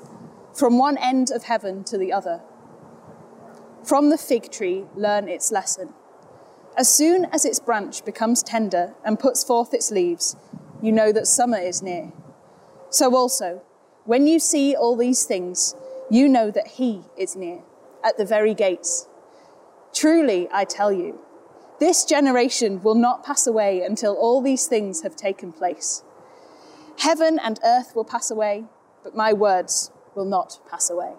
from 0.53 0.77
one 0.77 0.97
end 0.97 1.31
of 1.31 1.43
heaven 1.43 1.83
to 1.85 1.97
the 1.97 2.11
other. 2.11 2.41
From 3.83 4.09
the 4.09 4.17
fig 4.17 4.51
tree, 4.51 4.85
learn 4.95 5.27
its 5.27 5.51
lesson. 5.51 5.93
As 6.77 6.93
soon 6.93 7.25
as 7.25 7.45
its 7.45 7.59
branch 7.59 8.05
becomes 8.05 8.43
tender 8.43 8.93
and 9.03 9.19
puts 9.19 9.43
forth 9.43 9.73
its 9.73 9.91
leaves, 9.91 10.35
you 10.81 10.91
know 10.91 11.11
that 11.11 11.27
summer 11.27 11.57
is 11.57 11.81
near. 11.81 12.11
So 12.89 13.15
also, 13.15 13.61
when 14.05 14.27
you 14.27 14.39
see 14.39 14.75
all 14.75 14.95
these 14.95 15.25
things, 15.25 15.75
you 16.09 16.27
know 16.27 16.51
that 16.51 16.67
he 16.67 17.03
is 17.17 17.35
near, 17.35 17.61
at 18.03 18.17
the 18.17 18.25
very 18.25 18.53
gates. 18.53 19.07
Truly, 19.93 20.47
I 20.51 20.65
tell 20.65 20.91
you, 20.91 21.19
this 21.79 22.05
generation 22.05 22.81
will 22.83 22.95
not 22.95 23.25
pass 23.25 23.47
away 23.47 23.81
until 23.81 24.13
all 24.13 24.41
these 24.41 24.67
things 24.67 25.01
have 25.01 25.15
taken 25.15 25.51
place. 25.51 26.03
Heaven 26.99 27.39
and 27.39 27.59
earth 27.63 27.95
will 27.95 28.05
pass 28.05 28.29
away, 28.29 28.65
but 29.03 29.15
my 29.15 29.33
words 29.33 29.91
will 30.15 30.25
not 30.25 30.59
pass 30.69 30.89
away. 30.89 31.13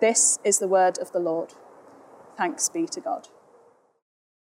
This 0.00 0.38
is 0.44 0.58
the 0.58 0.68
word 0.68 0.98
of 0.98 1.12
the 1.12 1.20
Lord. 1.20 1.54
Thanks 2.36 2.68
be 2.68 2.86
to 2.86 3.00
God. 3.00 3.28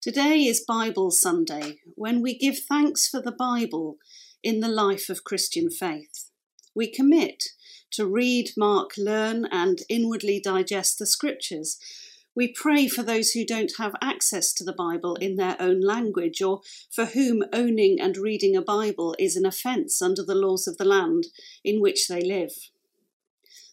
Today 0.01 0.45
is 0.45 0.65
Bible 0.67 1.11
Sunday, 1.11 1.79
when 1.95 2.23
we 2.23 2.37
give 2.37 2.59
thanks 2.59 3.09
for 3.09 3.21
the 3.21 3.33
Bible 3.33 3.97
in 4.43 4.61
the 4.61 4.69
life 4.69 5.09
of 5.09 5.25
Christian 5.25 5.71
faith 5.71 6.31
we 6.75 6.91
commit 6.91 7.45
to 7.93 8.07
read, 8.07 8.51
mark, 8.57 8.93
learn, 8.97 9.47
and 9.51 9.81
inwardly 9.89 10.41
digest 10.41 10.99
the 10.99 11.07
scriptures. 11.07 11.79
We 12.35 12.53
pray 12.53 12.87
for 12.87 13.03
those 13.03 13.33
who 13.33 13.45
don't 13.45 13.73
have 13.79 13.97
access 14.01 14.53
to 14.55 14.65
the 14.65 14.73
Bible 14.73 15.17
in 15.17 15.37
their 15.37 15.57
own 15.59 15.81
language, 15.81 16.41
or 16.41 16.61
for 16.91 17.07
whom 17.07 17.43
owning 17.53 18.01
and 18.01 18.17
reading 18.17 18.55
a 18.55 18.63
Bible 18.63 19.17
is 19.19 19.37
an 19.37 19.45
offence 19.45 20.01
under 20.01 20.23
the 20.25 20.37
laws 20.37 20.69
of 20.69 20.77
the 20.79 20.85
land 20.85 21.27
in 21.65 21.81
which 21.81 22.07
they 22.07 22.23
live. 22.23 22.53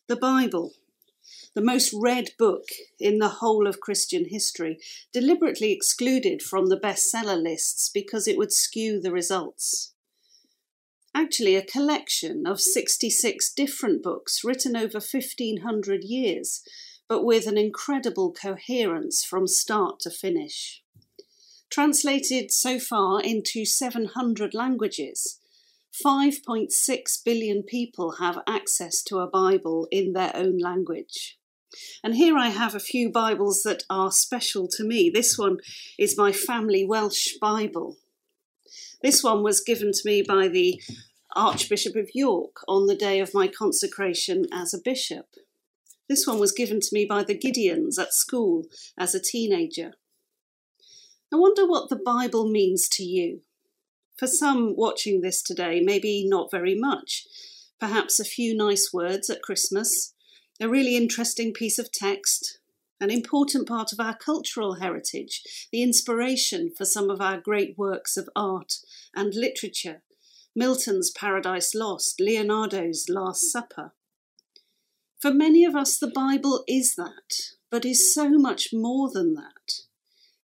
The 0.08 0.16
Bible, 0.16 0.74
the 1.54 1.62
most 1.62 1.94
read 1.94 2.32
book 2.40 2.70
in 3.00 3.20
the 3.20 3.28
whole 3.28 3.68
of 3.68 3.82
Christian 3.82 4.26
history, 4.30 4.80
deliberately 5.12 5.72
excluded 5.72 6.42
from 6.42 6.68
the 6.68 6.80
bestseller 6.80 7.42
lists 7.42 7.90
because 7.94 8.28
it 8.28 8.38
would 8.38 8.54
skew 8.54 9.02
the 9.02 9.12
results. 9.12 9.94
Actually, 11.14 11.56
a 11.56 11.66
collection 11.66 12.48
of 12.48 12.62
66 12.62 13.52
different 13.54 14.02
books 14.02 14.44
written 14.44 14.78
over 14.78 15.00
1500 15.00 16.04
years 16.04 16.62
but 17.08 17.24
with 17.24 17.48
an 17.48 17.58
incredible 17.58 18.34
coherence 18.34 19.24
from 19.24 19.48
start 19.48 20.00
to 20.02 20.10
finish. 20.10 20.84
Translated 21.70 22.52
so 22.52 22.80
far 22.80 23.22
into 23.22 23.66
700 23.66 24.54
languages, 24.54 25.37
5.6 26.06 27.24
billion 27.24 27.64
people 27.64 28.14
have 28.20 28.44
access 28.48 29.02
to 29.04 29.20
a 29.20 29.28
Bible 29.28 29.88
in 29.92 30.14
their 30.14 30.32
own 30.36 30.58
language. 30.58 31.38
And 32.04 32.16
here 32.16 32.38
I 32.38 32.50
have 32.50 32.76
a 32.76 32.80
few 32.80 33.12
Bibles 33.12 33.64
that 33.64 33.84
are 33.90 34.12
special 34.12 34.68
to 34.70 34.84
me. 34.84 35.10
This 35.10 35.38
one 35.38 35.58
is 35.98 36.18
my 36.18 36.32
family 36.32 36.86
Welsh 36.86 37.34
Bible. 37.42 37.98
This 39.02 39.24
one 39.24 39.44
was 39.44 39.62
given 39.62 39.92
to 39.92 40.02
me 40.06 40.22
by 40.22 40.48
the 40.48 40.82
Archbishop 41.36 41.96
of 41.96 42.10
York 42.14 42.58
on 42.68 42.88
the 42.88 42.96
day 42.96 43.20
of 43.20 43.34
my 43.34 43.48
consecration 43.48 44.46
as 44.52 44.74
a 44.74 44.82
bishop. 44.84 45.26
This 46.08 46.26
one 46.26 46.40
was 46.40 46.52
given 46.52 46.80
to 46.80 46.90
me 46.94 47.06
by 47.06 47.24
the 47.24 47.38
Gideons 47.38 48.00
at 48.00 48.14
school 48.14 48.66
as 48.98 49.14
a 49.14 49.22
teenager. 49.22 49.94
I 51.34 51.36
wonder 51.36 51.68
what 51.68 51.90
the 51.90 52.00
Bible 52.04 52.50
means 52.50 52.88
to 52.90 53.04
you. 53.04 53.42
For 54.18 54.28
some 54.28 54.76
watching 54.76 55.22
this 55.22 55.44
today, 55.44 55.80
maybe 55.84 56.26
not 56.28 56.50
very 56.50 56.76
much. 56.76 57.26
Perhaps 57.80 58.20
a 58.20 58.26
few 58.26 58.56
nice 58.56 58.90
words 58.92 59.30
at 59.30 59.44
Christmas, 59.44 60.14
a 60.60 60.68
really 60.68 60.98
interesting 60.98 61.54
piece 61.54 61.78
of 61.78 61.92
text, 61.92 62.60
an 63.00 63.12
important 63.12 63.68
part 63.68 63.94
of 63.94 64.00
our 64.00 64.16
cultural 64.16 64.76
heritage, 64.76 65.44
the 65.72 65.84
inspiration 65.84 66.72
for 66.76 66.86
some 66.86 67.12
of 67.12 67.22
our 67.22 67.40
great 67.40 67.78
works 67.78 68.18
of 68.18 68.28
art 68.36 68.78
and 69.16 69.36
literature, 69.36 70.02
Milton's 70.56 71.12
Paradise 71.12 71.76
Lost, 71.76 72.20
Leonardo's 72.20 73.06
Last 73.08 73.52
Supper. 73.52 73.94
For 75.20 75.32
many 75.32 75.64
of 75.64 75.76
us, 75.76 76.00
the 76.00 76.12
Bible 76.14 76.64
is 76.68 76.96
that, 76.96 77.54
but 77.70 77.86
is 77.86 78.14
so 78.14 78.30
much 78.30 78.70
more 78.74 79.12
than 79.12 79.36
that. 79.36 79.87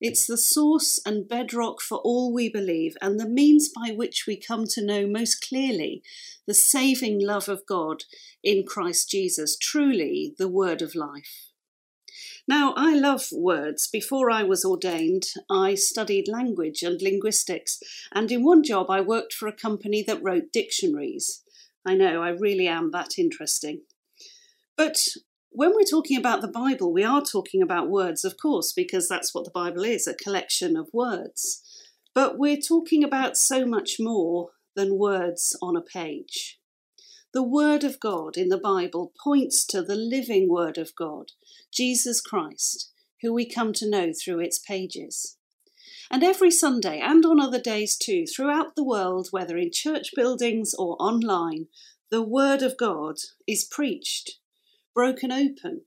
It's 0.03 0.27
the 0.27 0.37
source 0.37 1.01
and 1.07 1.29
bedrock 1.29 1.81
for 1.81 1.99
all 1.99 2.33
we 2.33 2.49
believe, 2.49 2.97
and 3.01 3.21
the 3.21 3.29
means 3.29 3.69
by 3.69 3.93
which 3.93 4.27
we 4.27 4.37
come 4.37 4.67
to 4.71 4.85
know 4.85 5.07
most 5.07 5.47
clearly 5.47 6.03
the 6.45 6.55
saving 6.55 7.25
love 7.25 7.49
of 7.49 7.65
God 7.67 8.03
in 8.43 8.67
Christ 8.67 9.09
Jesus, 9.09 9.57
truly 9.57 10.35
the 10.37 10.49
word 10.49 10.83
of 10.83 10.97
life. 10.97 11.53
Now, 12.49 12.75
I 12.77 12.97
love 12.97 13.29
words. 13.31 13.87
Before 13.87 14.29
I 14.29 14.43
was 14.43 14.65
ordained, 14.65 15.27
I 15.49 15.77
studied 15.77 16.27
language 16.27 16.83
and 16.83 17.01
linguistics, 17.01 17.79
and 18.11 18.33
in 18.33 18.43
one 18.43 18.65
job, 18.65 18.91
I 18.91 19.01
worked 19.01 19.33
for 19.33 19.47
a 19.47 19.53
company 19.53 20.03
that 20.09 20.21
wrote 20.21 20.53
dictionaries. 20.53 21.45
I 21.87 21.95
know, 21.95 22.25
I 22.25 22.31
really 22.31 22.67
am 22.67 22.91
that 22.91 23.21
interesting. 23.21 23.83
But 24.77 24.99
when 25.55 25.75
we're 25.75 25.85
talking 25.85 26.17
about 26.17 26.41
the 26.41 26.49
Bible, 26.49 26.93
we 26.93 27.05
are 27.05 27.23
talking 27.23 27.63
about 27.63 27.91
words, 27.91 28.25
of 28.25 28.37
course, 28.39 28.73
because 28.73 29.09
that's 29.09 29.35
what 29.35 29.45
the 29.45 29.51
Bible 29.51 29.85
is 29.85 30.07
a 30.07 30.15
collection 30.15 30.77
of 30.77 30.89
words. 30.93 31.63
But 32.15 32.39
we're 32.39 32.61
talking 32.61 33.05
about 33.05 33.37
so 33.37 33.67
much 33.67 33.97
more 33.99 34.51
than 34.75 34.99
words 34.99 35.57
on 35.61 35.77
a 35.77 35.83
page. 35.83 36.59
The 37.35 37.43
Word 37.43 37.85
of 37.85 38.01
God 38.01 38.37
in 38.37 38.49
the 38.49 38.59
Bible 38.59 39.13
points 39.23 39.67
to 39.67 39.83
the 39.83 39.95
living 39.95 40.49
Word 40.49 40.79
of 40.79 40.95
God, 40.97 41.33
Jesus 41.73 42.21
Christ, 42.21 42.91
who 43.21 43.33
we 43.33 43.47
come 43.49 43.73
to 43.75 43.89
know 43.89 44.13
through 44.13 44.41
its 44.41 44.59
pages. 44.59 45.37
And 46.11 46.23
every 46.23 46.51
Sunday, 46.51 46.99
and 46.99 47.25
on 47.25 47.41
other 47.41 47.61
days 47.61 47.97
too, 47.97 48.27
throughout 48.27 48.75
the 48.75 48.85
world, 48.85 49.29
whether 49.31 49.57
in 49.57 49.71
church 49.73 50.11
buildings 50.15 50.75
or 50.75 50.97
online, 51.01 51.67
the 52.11 52.23
Word 52.23 52.63
of 52.63 52.77
God 52.77 53.17
is 53.47 53.65
preached 53.65 54.39
broken 54.95 55.33
open, 55.33 55.83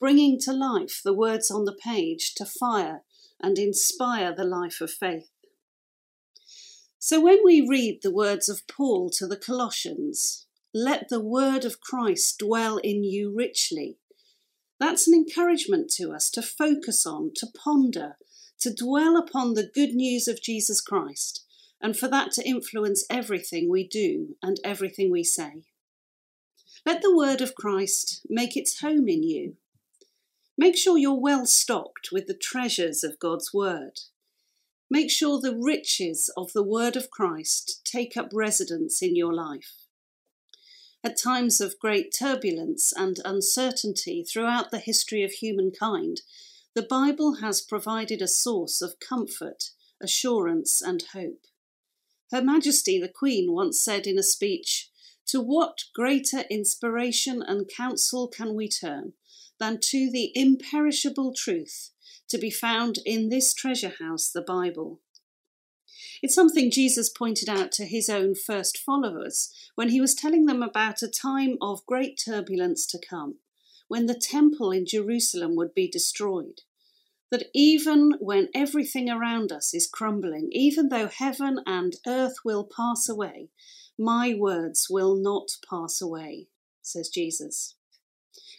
bringing 0.00 0.38
to 0.40 0.52
life 0.52 1.00
the 1.04 1.14
words 1.14 1.50
on 1.50 1.64
the 1.64 1.76
page 1.76 2.34
to 2.36 2.44
fire 2.44 3.02
and 3.40 3.58
inspire 3.58 4.34
the 4.34 4.44
life 4.44 4.80
of 4.80 4.90
faith. 4.90 5.30
So 6.98 7.20
when 7.20 7.38
we 7.44 7.66
read 7.66 8.00
the 8.02 8.12
words 8.12 8.48
of 8.48 8.66
Paul 8.66 9.10
to 9.14 9.26
the 9.26 9.36
Colossians, 9.36 10.46
let 10.74 11.08
the 11.08 11.20
word 11.20 11.64
of 11.64 11.80
Christ 11.80 12.38
dwell 12.38 12.78
in 12.78 13.04
you 13.04 13.32
richly. 13.34 13.98
That's 14.80 15.08
an 15.08 15.14
encouragement 15.14 15.90
to 15.96 16.12
us 16.12 16.30
to 16.30 16.42
focus 16.42 17.06
on, 17.06 17.32
to 17.36 17.46
ponder, 17.46 18.16
to 18.60 18.74
dwell 18.74 19.16
upon 19.16 19.54
the 19.54 19.70
good 19.72 19.94
news 19.94 20.28
of 20.28 20.42
Jesus 20.42 20.80
Christ, 20.80 21.44
and 21.80 21.96
for 21.96 22.08
that 22.08 22.32
to 22.32 22.46
influence 22.46 23.06
everything 23.08 23.70
we 23.70 23.86
do 23.86 24.36
and 24.42 24.58
everything 24.64 25.10
we 25.10 25.24
say. 25.24 25.62
Let 26.88 27.02
the 27.02 27.14
word 27.14 27.42
of 27.42 27.54
Christ 27.54 28.22
make 28.30 28.56
its 28.56 28.80
home 28.80 29.10
in 29.10 29.22
you. 29.22 29.56
Make 30.56 30.74
sure 30.74 30.96
you're 30.96 31.20
well 31.20 31.44
stocked 31.44 32.08
with 32.10 32.26
the 32.26 32.32
treasures 32.32 33.04
of 33.04 33.18
God's 33.18 33.52
word. 33.52 34.00
Make 34.90 35.10
sure 35.10 35.38
the 35.38 35.54
riches 35.54 36.30
of 36.34 36.54
the 36.54 36.62
word 36.62 36.96
of 36.96 37.10
Christ 37.10 37.82
take 37.84 38.16
up 38.16 38.30
residence 38.32 39.02
in 39.02 39.16
your 39.16 39.34
life. 39.34 39.84
At 41.04 41.18
times 41.18 41.60
of 41.60 41.78
great 41.78 42.10
turbulence 42.18 42.94
and 42.96 43.18
uncertainty 43.22 44.24
throughout 44.24 44.70
the 44.70 44.78
history 44.78 45.22
of 45.22 45.32
humankind, 45.32 46.22
the 46.74 46.80
Bible 46.80 47.34
has 47.42 47.60
provided 47.60 48.22
a 48.22 48.26
source 48.26 48.80
of 48.80 48.98
comfort, 48.98 49.72
assurance, 50.02 50.80
and 50.80 51.04
hope. 51.12 51.44
Her 52.32 52.40
Majesty 52.40 52.98
the 52.98 53.10
Queen 53.10 53.52
once 53.52 53.78
said 53.78 54.06
in 54.06 54.18
a 54.18 54.22
speech, 54.22 54.87
to 55.28 55.40
what 55.40 55.84
greater 55.94 56.40
inspiration 56.50 57.42
and 57.42 57.68
counsel 57.68 58.28
can 58.28 58.54
we 58.54 58.68
turn 58.68 59.12
than 59.60 59.78
to 59.80 60.10
the 60.10 60.32
imperishable 60.34 61.32
truth 61.34 61.90
to 62.28 62.38
be 62.38 62.50
found 62.50 62.98
in 63.04 63.28
this 63.28 63.54
treasure 63.54 63.94
house, 63.98 64.30
the 64.30 64.42
Bible? 64.42 65.00
It's 66.22 66.34
something 66.34 66.70
Jesus 66.70 67.08
pointed 67.08 67.48
out 67.48 67.72
to 67.72 67.84
his 67.84 68.08
own 68.08 68.34
first 68.34 68.78
followers 68.78 69.52
when 69.74 69.90
he 69.90 70.00
was 70.00 70.14
telling 70.14 70.46
them 70.46 70.62
about 70.62 71.02
a 71.02 71.08
time 71.08 71.56
of 71.60 71.86
great 71.86 72.20
turbulence 72.24 72.86
to 72.86 72.98
come, 72.98 73.36
when 73.86 74.06
the 74.06 74.18
temple 74.18 74.72
in 74.72 74.86
Jerusalem 74.86 75.54
would 75.56 75.74
be 75.74 75.88
destroyed. 75.88 76.62
That 77.30 77.48
even 77.54 78.14
when 78.20 78.48
everything 78.54 79.10
around 79.10 79.52
us 79.52 79.74
is 79.74 79.86
crumbling, 79.86 80.48
even 80.50 80.88
though 80.88 81.08
heaven 81.08 81.60
and 81.66 81.94
earth 82.06 82.36
will 82.44 82.64
pass 82.64 83.08
away, 83.08 83.50
my 83.98 84.34
words 84.34 84.86
will 84.88 85.16
not 85.16 85.48
pass 85.68 86.00
away, 86.00 86.48
says 86.82 87.08
Jesus. 87.08 87.74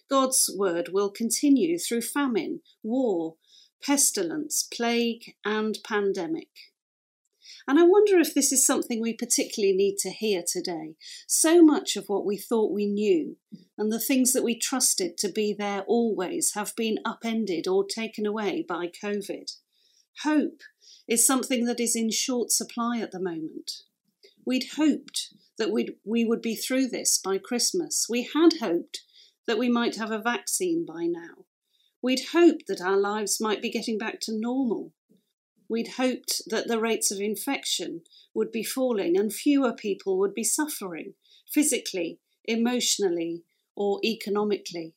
God's 0.09 0.49
word 0.55 0.89
will 0.91 1.09
continue 1.09 1.77
through 1.77 2.01
famine, 2.01 2.61
war, 2.83 3.35
pestilence, 3.81 4.63
plague, 4.63 5.35
and 5.45 5.77
pandemic. 5.83 6.49
And 7.67 7.79
I 7.79 7.83
wonder 7.83 8.19
if 8.19 8.33
this 8.33 8.51
is 8.51 8.65
something 8.65 8.99
we 8.99 9.13
particularly 9.13 9.75
need 9.75 9.97
to 9.99 10.09
hear 10.09 10.43
today. 10.45 10.95
So 11.27 11.63
much 11.63 11.95
of 11.95 12.09
what 12.09 12.25
we 12.25 12.37
thought 12.37 12.73
we 12.73 12.87
knew 12.87 13.37
and 13.77 13.91
the 13.91 13.99
things 13.99 14.33
that 14.33 14.43
we 14.43 14.57
trusted 14.57 15.17
to 15.19 15.31
be 15.31 15.53
there 15.53 15.81
always 15.81 16.53
have 16.53 16.75
been 16.75 16.97
upended 17.05 17.67
or 17.67 17.85
taken 17.85 18.25
away 18.25 18.65
by 18.67 18.87
COVID. 18.87 19.55
Hope 20.23 20.61
is 21.07 21.25
something 21.25 21.65
that 21.65 21.79
is 21.79 21.95
in 21.95 22.11
short 22.11 22.51
supply 22.51 22.99
at 22.99 23.11
the 23.11 23.19
moment. 23.19 23.83
We'd 24.49 24.69
hoped 24.77 25.31
that 25.59 25.71
we'd, 25.71 25.97
we 26.03 26.25
would 26.25 26.41
be 26.41 26.55
through 26.55 26.87
this 26.87 27.19
by 27.19 27.37
Christmas. 27.37 28.07
We 28.09 28.23
had 28.33 28.53
hoped 28.59 29.03
that 29.45 29.59
we 29.59 29.69
might 29.69 29.97
have 29.97 30.09
a 30.09 30.17
vaccine 30.17 30.87
by 30.87 31.05
now. 31.05 31.45
We'd 32.01 32.29
hoped 32.31 32.65
that 32.65 32.81
our 32.81 32.97
lives 32.97 33.39
might 33.39 33.61
be 33.61 33.69
getting 33.69 33.99
back 33.99 34.19
to 34.21 34.31
normal. 34.33 34.91
We'd 35.69 35.89
hoped 35.97 36.41
that 36.47 36.67
the 36.67 36.79
rates 36.79 37.11
of 37.11 37.19
infection 37.19 38.01
would 38.33 38.51
be 38.51 38.63
falling 38.63 39.15
and 39.19 39.31
fewer 39.31 39.71
people 39.71 40.17
would 40.17 40.33
be 40.33 40.43
suffering 40.43 41.13
physically, 41.53 42.17
emotionally, 42.43 43.43
or 43.75 43.99
economically. 44.03 44.95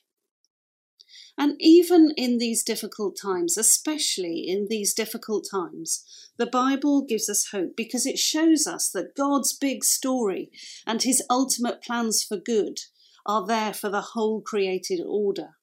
And 1.43 1.57
even 1.59 2.13
in 2.17 2.39
these 2.39 2.63
difficult 2.63 3.19
times, 3.21 3.59
especially 3.59 4.47
in 4.47 4.69
these 4.71 4.95
difficult 4.95 5.45
times, 5.51 6.05
the 6.37 6.47
Bible 6.47 7.03
gives 7.03 7.29
us 7.29 7.49
hope 7.51 7.75
because 7.77 8.07
it 8.07 8.17
shows 8.17 8.69
us 8.69 8.89
that 8.91 9.17
God's 9.17 9.53
big 9.53 9.83
story 9.83 10.53
and 10.87 11.03
his 11.03 11.21
ultimate 11.29 11.83
plans 11.83 12.23
for 12.23 12.37
good 12.37 12.79
are 13.27 13.45
there 13.45 13.75
for 13.75 13.89
the 13.89 14.13
whole 14.13 14.41
created 14.41 15.01
order. 15.05 15.57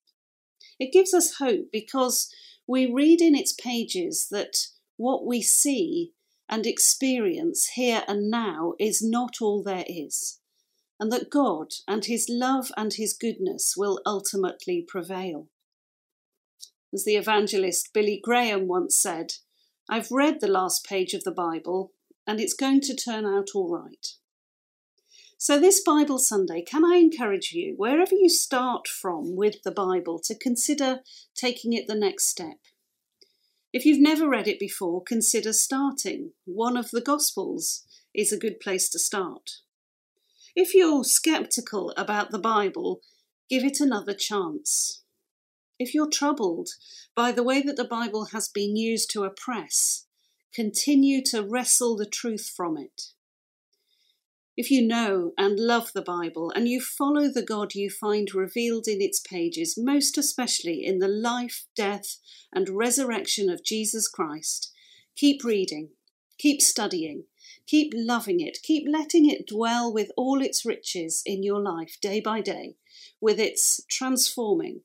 It 0.81 0.91
gives 0.91 1.13
us 1.13 1.35
hope 1.35 1.67
because 1.71 2.29
we 2.67 2.85
read 2.85 3.21
in 3.21 3.33
its 3.33 3.53
pages 3.53 4.27
that 4.31 4.67
what 4.97 5.25
we 5.25 5.41
see 5.41 6.11
and 6.49 6.67
experience 6.67 7.69
here 7.75 8.03
and 8.05 8.29
now 8.29 8.73
is 8.81 9.01
not 9.01 9.37
all 9.39 9.63
there 9.63 9.85
is, 9.87 10.41
and 10.99 11.09
that 11.13 11.29
God 11.29 11.75
and 11.87 12.03
His 12.03 12.27
love 12.29 12.69
and 12.75 12.95
His 12.95 13.13
goodness 13.13 13.75
will 13.77 14.01
ultimately 14.05 14.85
prevail. 14.85 15.47
As 16.93 17.05
the 17.05 17.15
evangelist 17.15 17.93
Billy 17.93 18.19
Graham 18.21 18.67
once 18.67 18.97
said, 18.97 19.33
I've 19.89 20.11
read 20.11 20.39
the 20.39 20.47
last 20.47 20.85
page 20.85 21.13
of 21.13 21.23
the 21.23 21.31
Bible 21.31 21.91
and 22.25 22.39
it's 22.39 22.53
going 22.53 22.81
to 22.81 22.95
turn 22.95 23.25
out 23.25 23.49
all 23.55 23.69
right. 23.69 24.07
So, 25.37 25.59
this 25.59 25.81
Bible 25.81 26.19
Sunday, 26.19 26.61
can 26.61 26.83
I 26.83 26.97
encourage 26.97 27.53
you, 27.53 27.73
wherever 27.77 28.13
you 28.13 28.27
start 28.27 28.87
from 28.87 29.35
with 29.37 29.63
the 29.63 29.71
Bible, 29.71 30.19
to 30.25 30.37
consider 30.37 30.99
taking 31.33 31.71
it 31.73 31.87
the 31.87 31.95
next 31.95 32.25
step? 32.25 32.57
If 33.71 33.85
you've 33.85 34.01
never 34.01 34.27
read 34.27 34.47
it 34.47 34.59
before, 34.59 35.01
consider 35.01 35.53
starting. 35.53 36.31
One 36.45 36.75
of 36.75 36.91
the 36.91 37.01
Gospels 37.01 37.85
is 38.13 38.33
a 38.33 38.37
good 38.37 38.59
place 38.59 38.89
to 38.89 38.99
start. 38.99 39.61
If 40.55 40.73
you're 40.73 41.03
sceptical 41.03 41.93
about 41.95 42.31
the 42.31 42.39
Bible, 42.39 42.99
give 43.49 43.63
it 43.63 43.79
another 43.79 44.13
chance. 44.13 44.98
If 45.79 45.93
you're 45.93 46.09
troubled 46.09 46.71
by 47.15 47.31
the 47.31 47.43
way 47.43 47.61
that 47.61 47.77
the 47.77 47.85
Bible 47.85 48.25
has 48.33 48.49
been 48.49 48.75
used 48.75 49.09
to 49.11 49.23
oppress, 49.23 50.05
continue 50.53 51.23
to 51.27 51.41
wrestle 51.41 51.95
the 51.95 52.05
truth 52.05 52.51
from 52.53 52.77
it. 52.77 53.13
If 54.57 54.69
you 54.69 54.85
know 54.85 55.31
and 55.37 55.57
love 55.57 55.93
the 55.93 56.01
Bible 56.01 56.51
and 56.53 56.67
you 56.67 56.81
follow 56.81 57.29
the 57.29 57.45
God 57.45 57.75
you 57.75 57.89
find 57.89 58.35
revealed 58.35 58.89
in 58.89 59.01
its 59.01 59.21
pages, 59.21 59.77
most 59.77 60.17
especially 60.17 60.85
in 60.85 60.99
the 60.99 61.07
life, 61.07 61.65
death, 61.77 62.17
and 62.51 62.67
resurrection 62.67 63.49
of 63.49 63.63
Jesus 63.63 64.09
Christ, 64.09 64.73
keep 65.15 65.45
reading, 65.45 65.91
keep 66.37 66.61
studying, 66.61 67.23
keep 67.67 67.93
loving 67.95 68.41
it, 68.41 68.57
keep 68.63 68.85
letting 68.85 69.29
it 69.29 69.47
dwell 69.47 69.93
with 69.93 70.11
all 70.17 70.41
its 70.41 70.65
riches 70.65 71.23
in 71.25 71.41
your 71.41 71.61
life 71.61 71.97
day 72.01 72.19
by 72.19 72.41
day, 72.41 72.75
with 73.21 73.39
its 73.39 73.79
transforming, 73.89 74.81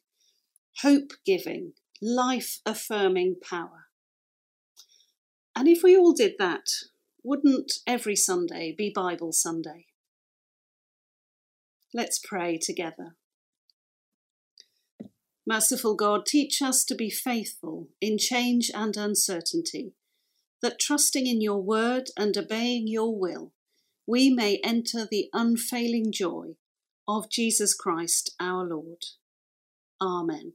hope 0.83 1.13
giving, 1.25 1.73
life 2.03 2.61
affirming 2.67 3.37
power. 3.43 3.87
And 5.57 5.69
if 5.69 5.83
we 5.83 5.97
all 5.97 6.13
did 6.13 6.35
that, 6.39 6.69
wouldn't 7.23 7.75
every 7.87 8.17
Sunday 8.17 8.75
be 8.77 8.93
Bible 8.95 9.33
Sunday? 9.33 9.87
Let's 11.93 12.19
pray 12.19 12.59
together. 12.59 13.17
Merciful 15.47 15.95
God, 15.95 16.27
teach 16.27 16.61
us 16.63 16.85
to 16.87 16.95
be 16.95 17.11
faithful 17.11 17.89
in 18.01 18.19
change 18.19 18.71
and 18.75 18.97
uncertainty, 18.97 19.93
that 20.61 20.81
trusting 20.81 21.27
in 21.27 21.41
your 21.41 21.63
word 21.63 22.09
and 22.17 22.37
obeying 22.37 22.89
your 22.89 23.17
will, 23.17 23.53
we 24.07 24.31
may 24.31 24.59
enter 24.65 25.07
the 25.09 25.29
unfailing 25.33 26.11
joy 26.11 26.57
of 27.07 27.31
Jesus 27.31 27.75
Christ 27.75 28.35
our 28.41 28.65
Lord. 28.65 29.05
Amen. 30.01 30.55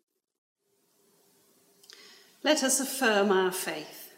Let 2.43 2.63
us 2.63 2.79
affirm 2.79 3.31
our 3.31 3.51
faith. 3.51 4.11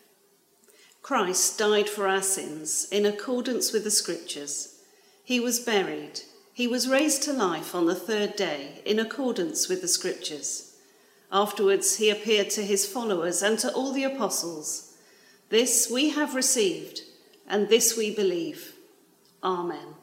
Christ 1.02 1.58
died 1.58 1.90
for 1.90 2.08
our 2.08 2.22
sins 2.22 2.88
in 2.92 3.06
accordance 3.06 3.74
with 3.74 3.84
the 3.84 3.92
Scriptures. 3.92 4.80
He 5.24 5.40
was 5.40 5.60
buried. 5.60 6.22
He 6.54 6.68
was 6.68 6.88
raised 6.88 7.24
to 7.24 7.34
life 7.34 7.74
on 7.74 7.88
the 7.88 7.96
third 7.96 8.36
day 8.36 8.82
in 8.86 9.00
accordance 9.00 9.68
with 9.68 9.82
the 9.82 9.88
Scriptures. 9.88 10.76
Afterwards, 11.32 11.98
he 11.98 12.10
appeared 12.10 12.50
to 12.52 12.62
his 12.62 12.86
followers 12.86 13.42
and 13.42 13.58
to 13.60 13.72
all 13.74 13.92
the 13.92 14.04
apostles. 14.04 14.94
This 15.50 15.90
we 15.90 16.10
have 16.10 16.36
received, 16.36 17.02
and 17.48 17.70
this 17.70 17.98
we 17.98 18.14
believe. 18.14 18.74
Amen. 19.44 19.96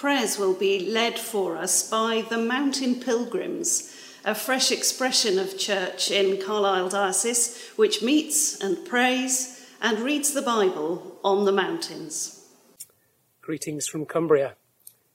Prayers 0.00 0.38
will 0.38 0.54
be 0.54 0.88
led 0.90 1.18
for 1.18 1.58
us 1.58 1.90
by 1.90 2.24
the 2.30 2.38
Mountain 2.38 3.00
Pilgrims, 3.00 3.94
a 4.24 4.34
fresh 4.34 4.72
expression 4.72 5.38
of 5.38 5.58
church 5.58 6.10
in 6.10 6.40
Carlisle 6.40 6.88
Diocese, 6.88 7.68
which 7.76 8.00
meets 8.00 8.58
and 8.62 8.82
prays 8.88 9.62
and 9.78 9.98
reads 9.98 10.32
the 10.32 10.40
Bible 10.40 11.18
on 11.22 11.44
the 11.44 11.52
mountains. 11.52 12.48
Greetings 13.42 13.86
from 13.86 14.06
Cumbria. 14.06 14.56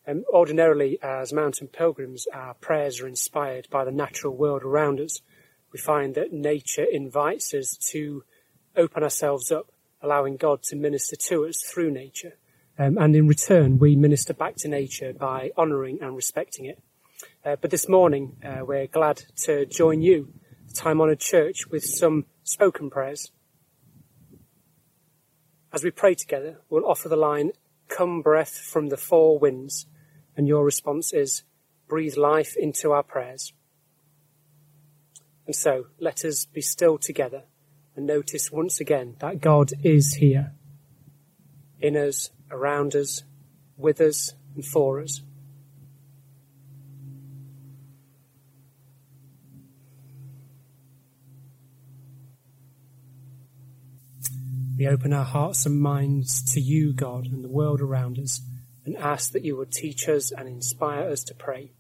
Um, 0.05 0.23
ordinarily, 0.31 0.99
as 1.01 1.33
mountain 1.33 1.67
pilgrims, 1.67 2.27
our 2.31 2.53
prayers 2.53 3.01
are 3.01 3.07
inspired 3.07 3.67
by 3.71 3.85
the 3.85 3.91
natural 3.91 4.37
world 4.37 4.61
around 4.61 4.99
us. 4.99 5.19
We 5.73 5.79
find 5.79 6.13
that 6.13 6.31
nature 6.31 6.85
invites 6.85 7.55
us 7.55 7.75
to 7.89 8.23
open 8.77 9.01
ourselves 9.01 9.51
up, 9.51 9.71
allowing 10.03 10.37
God 10.37 10.61
to 10.65 10.75
minister 10.75 11.15
to 11.15 11.47
us 11.47 11.63
through 11.63 11.89
nature. 11.89 12.33
Um, 12.77 12.97
and 12.97 13.15
in 13.15 13.27
return, 13.27 13.79
we 13.79 13.95
minister 13.95 14.33
back 14.33 14.55
to 14.57 14.67
nature 14.67 15.13
by 15.13 15.51
honouring 15.57 15.99
and 16.01 16.15
respecting 16.15 16.65
it. 16.65 16.81
Uh, 17.45 17.55
but 17.55 17.71
this 17.71 17.87
morning, 17.87 18.35
uh, 18.43 18.65
we're 18.65 18.87
glad 18.87 19.23
to 19.43 19.65
join 19.65 20.01
you, 20.01 20.33
the 20.67 20.73
time 20.73 20.99
honoured 20.99 21.19
church, 21.19 21.67
with 21.67 21.85
some 21.85 22.25
spoken 22.43 22.89
prayers. 22.89 23.31
As 25.71 25.83
we 25.83 25.91
pray 25.91 26.15
together, 26.15 26.59
we'll 26.69 26.85
offer 26.85 27.07
the 27.07 27.15
line, 27.15 27.51
Come 27.87 28.21
breath 28.21 28.57
from 28.57 28.89
the 28.89 28.97
four 28.97 29.37
winds, 29.39 29.85
and 30.35 30.47
your 30.47 30.65
response 30.65 31.13
is, 31.13 31.43
Breathe 31.87 32.17
life 32.17 32.55
into 32.57 32.91
our 32.91 33.03
prayers. 33.03 33.53
And 35.45 35.55
so, 35.55 35.87
let 35.99 36.25
us 36.25 36.45
be 36.45 36.61
still 36.61 36.97
together 36.97 37.43
and 37.95 38.05
notice 38.05 38.51
once 38.51 38.79
again 38.79 39.15
that 39.19 39.39
God 39.39 39.71
is 39.83 40.15
here, 40.15 40.53
in 41.79 41.95
us 41.95 42.31
around 42.55 42.95
us, 42.95 43.23
with 43.77 44.01
us, 44.01 44.33
and 44.55 44.65
for 44.65 45.01
us. 45.01 45.21
We 54.77 54.87
open 54.87 55.13
our 55.13 55.23
hearts 55.23 55.65
and 55.65 55.79
minds 55.79 56.43
to 56.53 56.59
you, 56.59 56.91
God, 56.91 57.27
and 57.27 57.43
the 57.43 57.49
world 57.49 57.79
around 57.79 58.19
us, 58.19 58.41
and 58.85 58.97
ask 58.97 59.31
that 59.31 59.45
you 59.45 59.55
would 59.55 59.71
teach 59.71 60.09
us 60.09 60.31
and 60.31 60.49
inspire 60.49 61.09
us 61.09 61.23
to 61.25 61.33
pray. 61.33 61.71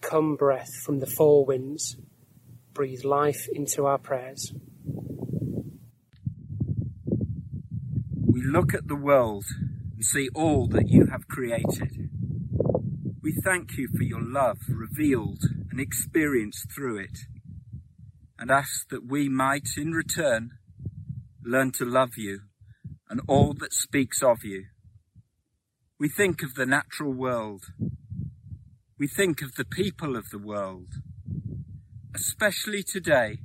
Come, 0.00 0.36
breath 0.36 0.72
from 0.84 1.00
the 1.00 1.06
four 1.06 1.44
winds, 1.44 1.96
breathe 2.74 3.04
life 3.04 3.48
into 3.52 3.86
our 3.86 3.98
prayers. 3.98 4.52
We 8.40 8.46
look 8.46 8.72
at 8.72 8.88
the 8.88 8.96
world 8.96 9.44
and 9.94 10.02
see 10.02 10.30
all 10.34 10.66
that 10.68 10.88
you 10.88 11.08
have 11.12 11.28
created. 11.28 12.08
We 13.22 13.38
thank 13.44 13.76
you 13.76 13.86
for 13.94 14.02
your 14.02 14.22
love 14.22 14.56
revealed 14.66 15.42
and 15.70 15.78
experienced 15.78 16.72
through 16.74 17.00
it, 17.00 17.18
and 18.38 18.50
ask 18.50 18.88
that 18.88 19.06
we 19.06 19.28
might, 19.28 19.68
in 19.76 19.92
return, 19.92 20.52
learn 21.44 21.70
to 21.72 21.84
love 21.84 22.16
you 22.16 22.40
and 23.10 23.20
all 23.28 23.52
that 23.60 23.74
speaks 23.74 24.22
of 24.22 24.38
you. 24.42 24.64
We 25.98 26.08
think 26.08 26.42
of 26.42 26.54
the 26.54 26.64
natural 26.64 27.12
world. 27.12 27.64
We 28.98 29.06
think 29.06 29.42
of 29.42 29.56
the 29.56 29.66
people 29.66 30.16
of 30.16 30.30
the 30.30 30.38
world. 30.38 30.88
Especially 32.14 32.82
today, 32.82 33.40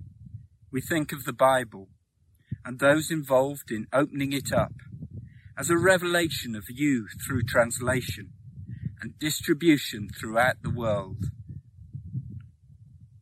we 0.72 0.80
think 0.80 1.12
of 1.12 1.26
the 1.26 1.34
Bible 1.34 1.90
and 2.64 2.80
those 2.80 3.12
involved 3.12 3.72
in 3.72 3.88
opening 3.92 4.32
it 4.32 4.54
up 4.54 4.72
as 5.58 5.70
a 5.70 5.78
revelation 5.78 6.56
of 6.56 6.66
you 6.70 7.08
through 7.26 7.44
translation 7.44 8.32
and 9.02 9.18
distribution 9.20 10.10
throughout 10.10 10.62
the 10.62 10.70
world. 10.70 11.26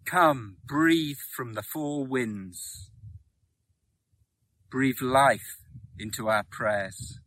Come, 0.06 0.58
breathe 0.66 1.18
from 1.36 1.54
the 1.54 1.64
four 1.64 2.06
winds. 2.06 2.90
Breathe 4.70 5.02
life 5.02 5.58
into 6.00 6.28
our 6.30 6.44
prayers. 6.44 7.20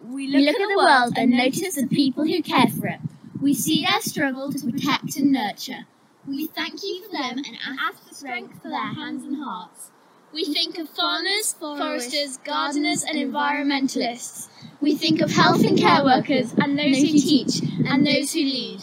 We 0.00 0.26
look, 0.26 0.36
we 0.36 0.46
look 0.46 0.60
at 0.60 0.68
the 0.68 0.76
world 0.76 1.14
and 1.16 1.30
notice 1.30 1.74
the 1.74 1.86
people 1.86 2.24
who 2.24 2.42
care 2.42 2.68
for 2.68 2.86
it. 2.86 3.00
We 3.40 3.52
see 3.54 3.84
their 3.84 4.00
struggle 4.00 4.52
to 4.52 4.70
protect 4.70 5.16
and 5.16 5.32
nurture. 5.32 5.86
We 6.26 6.46
thank 6.46 6.82
you 6.82 7.04
for 7.04 7.12
them 7.12 7.38
and 7.38 7.56
ask 7.80 8.06
for 8.06 8.14
strength 8.14 8.62
for 8.62 8.68
their 8.68 8.94
hands 8.94 9.24
and 9.24 9.36
hearts. 9.36 9.90
We 10.32 10.44
think 10.44 10.78
of 10.78 10.88
farmers, 10.90 11.54
foresters, 11.54 12.36
gardeners, 12.38 13.02
and 13.02 13.16
environmentalists. 13.16 14.48
We 14.80 14.94
think 14.94 15.20
of 15.20 15.30
health 15.30 15.64
and 15.64 15.78
care 15.78 16.04
workers 16.04 16.52
and 16.58 16.78
those 16.78 16.98
who 16.98 17.06
teach 17.06 17.62
and 17.86 18.06
those 18.06 18.32
who 18.32 18.40
lead. 18.40 18.80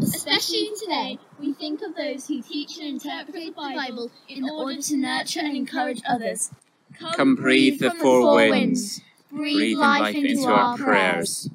Especially 0.00 0.70
today, 0.80 1.18
we 1.40 1.52
think 1.52 1.82
of 1.82 1.96
those 1.96 2.28
who 2.28 2.40
teach 2.42 2.78
and 2.78 2.86
interpret 2.86 3.34
the 3.34 3.50
Bible 3.50 4.10
in 4.28 4.48
order 4.48 4.80
to 4.80 4.96
nurture 4.96 5.40
and 5.40 5.56
encourage 5.56 6.00
others. 6.08 6.50
Come, 6.98 7.12
Come 7.14 7.34
breathe 7.34 7.80
the 7.80 7.90
four 7.90 8.36
winds. 8.48 9.00
Breathe 9.32 9.76
life 9.76 10.14
into 10.14 10.46
our 10.46 10.78
prayers. 10.78 11.50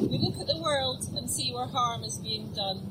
We 0.00 0.18
look 0.18 0.40
at 0.40 0.48
the 0.48 0.60
world 0.60 1.06
and 1.16 1.30
see 1.30 1.54
where 1.54 1.66
harm 1.66 2.02
is 2.02 2.18
being 2.18 2.52
done. 2.52 2.90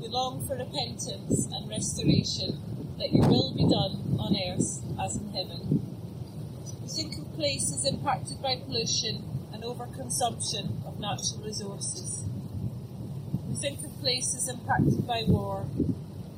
We 0.00 0.08
long 0.08 0.46
for 0.46 0.56
repentance 0.56 1.46
and 1.52 1.68
restoration, 1.68 2.62
that 2.98 3.12
your 3.12 3.28
will 3.28 3.52
be 3.54 3.68
done 3.68 4.16
on 4.18 4.36
earth 4.36 4.82
as 5.00 5.16
in 5.16 5.28
heaven. 5.32 5.82
We 6.82 6.88
think 6.88 7.18
of 7.18 7.34
places 7.34 7.84
impacted 7.84 8.40
by 8.42 8.56
pollution 8.56 9.22
and 9.52 9.62
overconsumption 9.62 10.86
of 10.86 10.98
natural 10.98 11.42
resources. 11.44 12.24
We 13.48 13.54
think 13.54 13.84
of 13.84 14.00
places 14.00 14.48
impacted 14.48 15.06
by 15.06 15.24
war, 15.26 15.66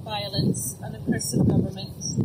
violence, 0.05 0.77
and 0.83 0.97
oppressive 0.97 1.47
governments. 1.47 2.17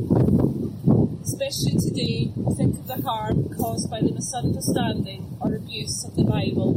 Especially 1.23 1.77
today, 1.79 2.31
we 2.35 2.53
think 2.55 2.75
of 2.77 2.87
the 2.87 3.01
harm 3.01 3.49
caused 3.55 3.89
by 3.89 4.01
the 4.01 4.11
misunderstanding 4.11 5.37
or 5.39 5.55
abuse 5.55 6.03
of 6.05 6.15
the 6.15 6.23
Bible, 6.23 6.73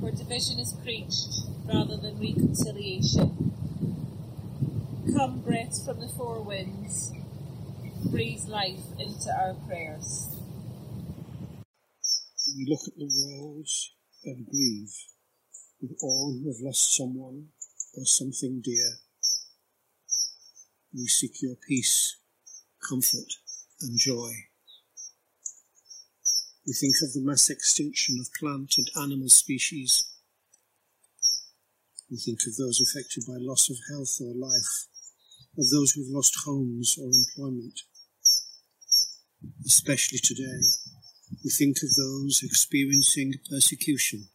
where 0.00 0.12
division 0.12 0.58
is 0.58 0.74
preached 0.82 1.46
rather 1.66 1.96
than 1.96 2.18
reconciliation. 2.18 3.52
Come, 5.20 5.40
breath 5.40 5.84
from 5.84 6.00
the 6.00 6.08
four 6.08 6.40
winds, 6.40 7.12
breathe 8.06 8.48
life 8.48 8.80
into 8.98 9.28
our 9.30 9.52
prayers. 9.68 10.34
We 12.56 12.66
look 12.66 12.80
at 12.88 12.96
the 12.96 13.10
world 13.20 13.68
and 14.24 14.46
grieve 14.46 14.94
with 15.82 15.90
all 16.00 16.32
who 16.32 16.48
have 16.50 16.62
lost 16.62 16.96
someone 16.96 17.48
or 17.98 18.06
something 18.06 18.62
dear. 18.64 18.92
We 20.94 21.06
seek 21.06 21.42
your 21.42 21.56
peace, 21.68 22.16
comfort, 22.88 23.30
and 23.82 23.98
joy. 23.98 24.32
We 26.66 26.72
think 26.72 26.94
of 27.02 27.12
the 27.12 27.20
mass 27.20 27.50
extinction 27.50 28.16
of 28.20 28.32
plant 28.40 28.76
and 28.78 28.88
animal 28.96 29.28
species. 29.28 30.02
We 32.10 32.16
think 32.16 32.40
of 32.46 32.56
those 32.56 32.80
affected 32.80 33.24
by 33.28 33.36
loss 33.36 33.68
of 33.68 33.76
health 33.90 34.16
or 34.22 34.34
life, 34.34 34.86
of 35.58 35.68
those 35.70 35.92
who 35.92 36.02
have 36.02 36.14
lost 36.14 36.36
homes 36.44 36.96
or 37.00 37.10
employment. 37.10 37.80
Especially 39.64 40.18
today, 40.18 40.60
we 41.44 41.50
think 41.50 41.78
of 41.82 41.94
those 41.96 42.40
experiencing 42.42 43.34
persecution 43.48 44.28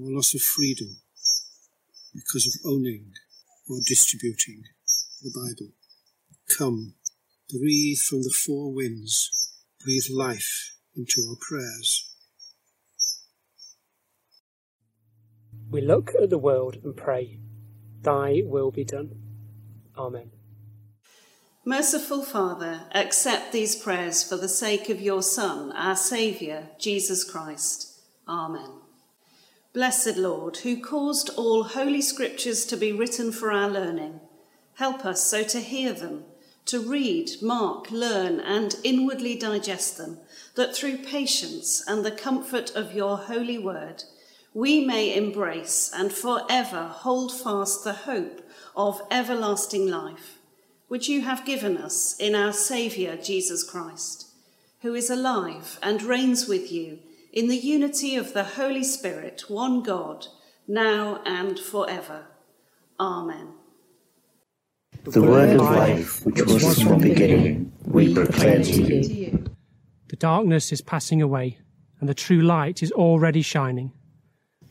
or 0.00 0.10
loss 0.10 0.34
of 0.34 0.42
freedom 0.42 0.88
because 2.14 2.46
of 2.46 2.70
owning 2.70 3.12
or 3.68 3.78
distributing 3.86 4.62
the 5.22 5.30
Bible. 5.34 5.72
Come, 6.58 6.94
breathe 7.50 7.98
from 7.98 8.22
the 8.22 8.34
four 8.34 8.72
winds, 8.72 9.52
breathe 9.82 10.10
life 10.10 10.74
into 10.96 11.22
our 11.28 11.36
prayers. 11.40 12.10
We 15.70 15.80
look 15.80 16.12
at 16.20 16.30
the 16.30 16.38
world 16.38 16.78
and 16.84 16.96
pray, 16.96 17.40
Thy 18.02 18.42
will 18.44 18.70
be 18.70 18.84
done. 18.84 19.23
Amen. 19.96 20.30
Merciful 21.64 22.22
Father, 22.22 22.82
accept 22.94 23.52
these 23.52 23.74
prayers 23.74 24.22
for 24.22 24.36
the 24.36 24.48
sake 24.48 24.90
of 24.90 25.00
your 25.00 25.22
Son, 25.22 25.72
our 25.72 25.96
Saviour, 25.96 26.64
Jesus 26.78 27.24
Christ. 27.24 28.00
Amen. 28.28 28.70
Blessed 29.72 30.16
Lord, 30.16 30.58
who 30.58 30.80
caused 30.80 31.30
all 31.36 31.64
holy 31.64 32.02
scriptures 32.02 32.66
to 32.66 32.76
be 32.76 32.92
written 32.92 33.32
for 33.32 33.50
our 33.50 33.70
learning, 33.70 34.20
help 34.74 35.04
us 35.04 35.24
so 35.24 35.42
to 35.44 35.60
hear 35.60 35.92
them, 35.92 36.24
to 36.66 36.80
read, 36.80 37.30
mark, 37.40 37.90
learn, 37.90 38.40
and 38.40 38.76
inwardly 38.84 39.34
digest 39.34 39.96
them, 39.96 40.18
that 40.54 40.74
through 40.74 40.98
patience 40.98 41.82
and 41.86 42.04
the 42.04 42.10
comfort 42.10 42.74
of 42.74 42.94
your 42.94 43.16
holy 43.16 43.58
word, 43.58 44.04
we 44.52 44.84
may 44.84 45.16
embrace 45.16 45.90
and 45.94 46.12
forever 46.12 46.88
hold 46.88 47.32
fast 47.32 47.84
the 47.84 47.92
hope 47.92 48.40
of 48.76 49.00
everlasting 49.10 49.88
life, 49.88 50.38
which 50.88 51.08
you 51.08 51.22
have 51.22 51.44
given 51.44 51.76
us 51.76 52.16
in 52.18 52.34
our 52.34 52.52
Saviour 52.52 53.16
Jesus 53.16 53.68
Christ, 53.68 54.28
who 54.82 54.94
is 54.94 55.10
alive 55.10 55.78
and 55.82 56.02
reigns 56.02 56.46
with 56.46 56.70
you 56.70 56.98
in 57.32 57.48
the 57.48 57.56
unity 57.56 58.16
of 58.16 58.32
the 58.32 58.44
Holy 58.44 58.84
Spirit, 58.84 59.44
one 59.48 59.82
God, 59.82 60.28
now 60.68 61.20
and 61.24 61.58
forever. 61.58 62.26
Amen. 63.00 63.48
The 65.02 65.22
word 65.22 65.56
of 65.56 65.62
life, 65.62 66.24
which 66.24 66.40
was 66.42 66.80
from 66.80 67.00
the 67.00 67.08
beginning, 67.08 67.72
we 67.84 68.14
proclaim 68.14 68.62
to 68.62 68.82
you. 68.82 69.44
The 70.08 70.16
darkness 70.16 70.72
is 70.72 70.80
passing 70.80 71.20
away, 71.20 71.58
and 72.00 72.08
the 72.08 72.14
true 72.14 72.40
light 72.40 72.82
is 72.82 72.92
already 72.92 73.42
shining. 73.42 73.92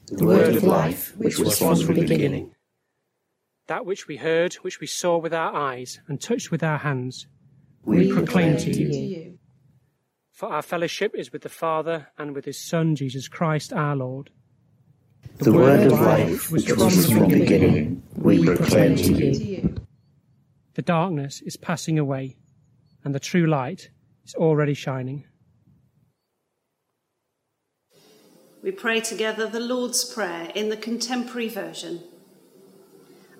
The 0.07 0.25
word 0.25 0.55
of 0.55 0.63
life, 0.63 1.15
which 1.17 1.37
was 1.37 1.59
from 1.59 1.75
the 1.75 2.05
beginning. 2.07 2.53
That 3.73 3.87
which 3.87 4.07
we 4.07 4.17
heard, 4.17 4.53
which 4.61 4.79
we 4.79 4.85
saw 4.85 5.17
with 5.17 5.33
our 5.33 5.51
eyes, 5.51 5.99
and 6.07 6.21
touched 6.21 6.51
with 6.51 6.61
our 6.61 6.77
hands, 6.77 7.25
we 7.83 8.13
proclaim 8.13 8.55
to 8.57 8.71
you. 8.71 9.39
For 10.31 10.53
our 10.53 10.61
fellowship 10.61 11.15
is 11.15 11.33
with 11.33 11.41
the 11.41 11.49
Father 11.49 12.09
and 12.15 12.35
with 12.35 12.45
his 12.45 12.59
Son, 12.59 12.95
Jesus 12.95 13.27
Christ 13.27 13.73
our 13.73 13.95
Lord. 13.95 14.29
The 15.39 15.51
word 15.51 15.91
of 15.91 15.99
life, 15.99 16.51
which 16.51 16.71
was 16.71 17.11
from 17.11 17.29
the 17.29 17.39
beginning, 17.39 18.03
we 18.15 18.45
proclaim 18.45 18.95
to 18.95 19.11
you. 19.11 19.75
The 20.75 20.83
darkness 20.83 21.41
is 21.41 21.57
passing 21.57 21.97
away, 21.97 22.37
and 23.03 23.15
the 23.15 23.19
true 23.19 23.47
light 23.47 23.89
is 24.23 24.35
already 24.35 24.75
shining. 24.75 25.25
We 28.61 28.69
pray 28.69 28.99
together 29.01 29.47
the 29.47 29.59
Lord's 29.59 30.05
Prayer 30.05 30.51
in 30.53 30.69
the 30.69 30.77
contemporary 30.77 31.49
version. 31.49 32.03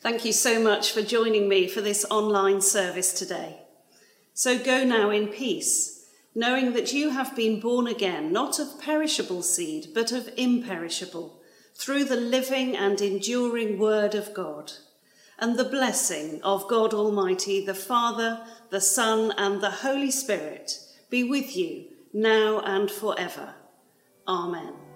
Thank 0.00 0.24
you 0.24 0.32
so 0.32 0.58
much 0.58 0.92
for 0.92 1.02
joining 1.02 1.46
me 1.48 1.68
for 1.68 1.82
this 1.82 2.06
online 2.10 2.62
service 2.62 3.12
today. 3.12 3.58
So 4.32 4.58
go 4.58 4.82
now 4.82 5.10
in 5.10 5.28
peace, 5.28 6.06
knowing 6.34 6.72
that 6.72 6.92
you 6.94 7.10
have 7.10 7.36
been 7.36 7.60
born 7.60 7.86
again, 7.86 8.32
not 8.32 8.58
of 8.58 8.80
perishable 8.80 9.42
seed, 9.42 9.88
but 9.94 10.10
of 10.10 10.30
imperishable, 10.38 11.42
through 11.74 12.04
the 12.04 12.16
living 12.16 12.74
and 12.74 13.00
enduring 13.00 13.78
word 13.78 14.14
of 14.14 14.32
God 14.32 14.72
and 15.38 15.58
the 15.58 15.64
blessing 15.64 16.40
of 16.42 16.68
God 16.68 16.94
Almighty, 16.94 17.64
the 17.64 17.74
Father, 17.74 18.40
the 18.70 18.80
Son, 18.80 19.32
and 19.36 19.60
the 19.60 19.70
Holy 19.70 20.10
Spirit 20.10 20.78
be 21.08 21.24
with 21.24 21.56
you 21.56 21.86
now 22.12 22.60
and 22.60 22.90
forever. 22.90 23.54
Amen. 24.28 24.89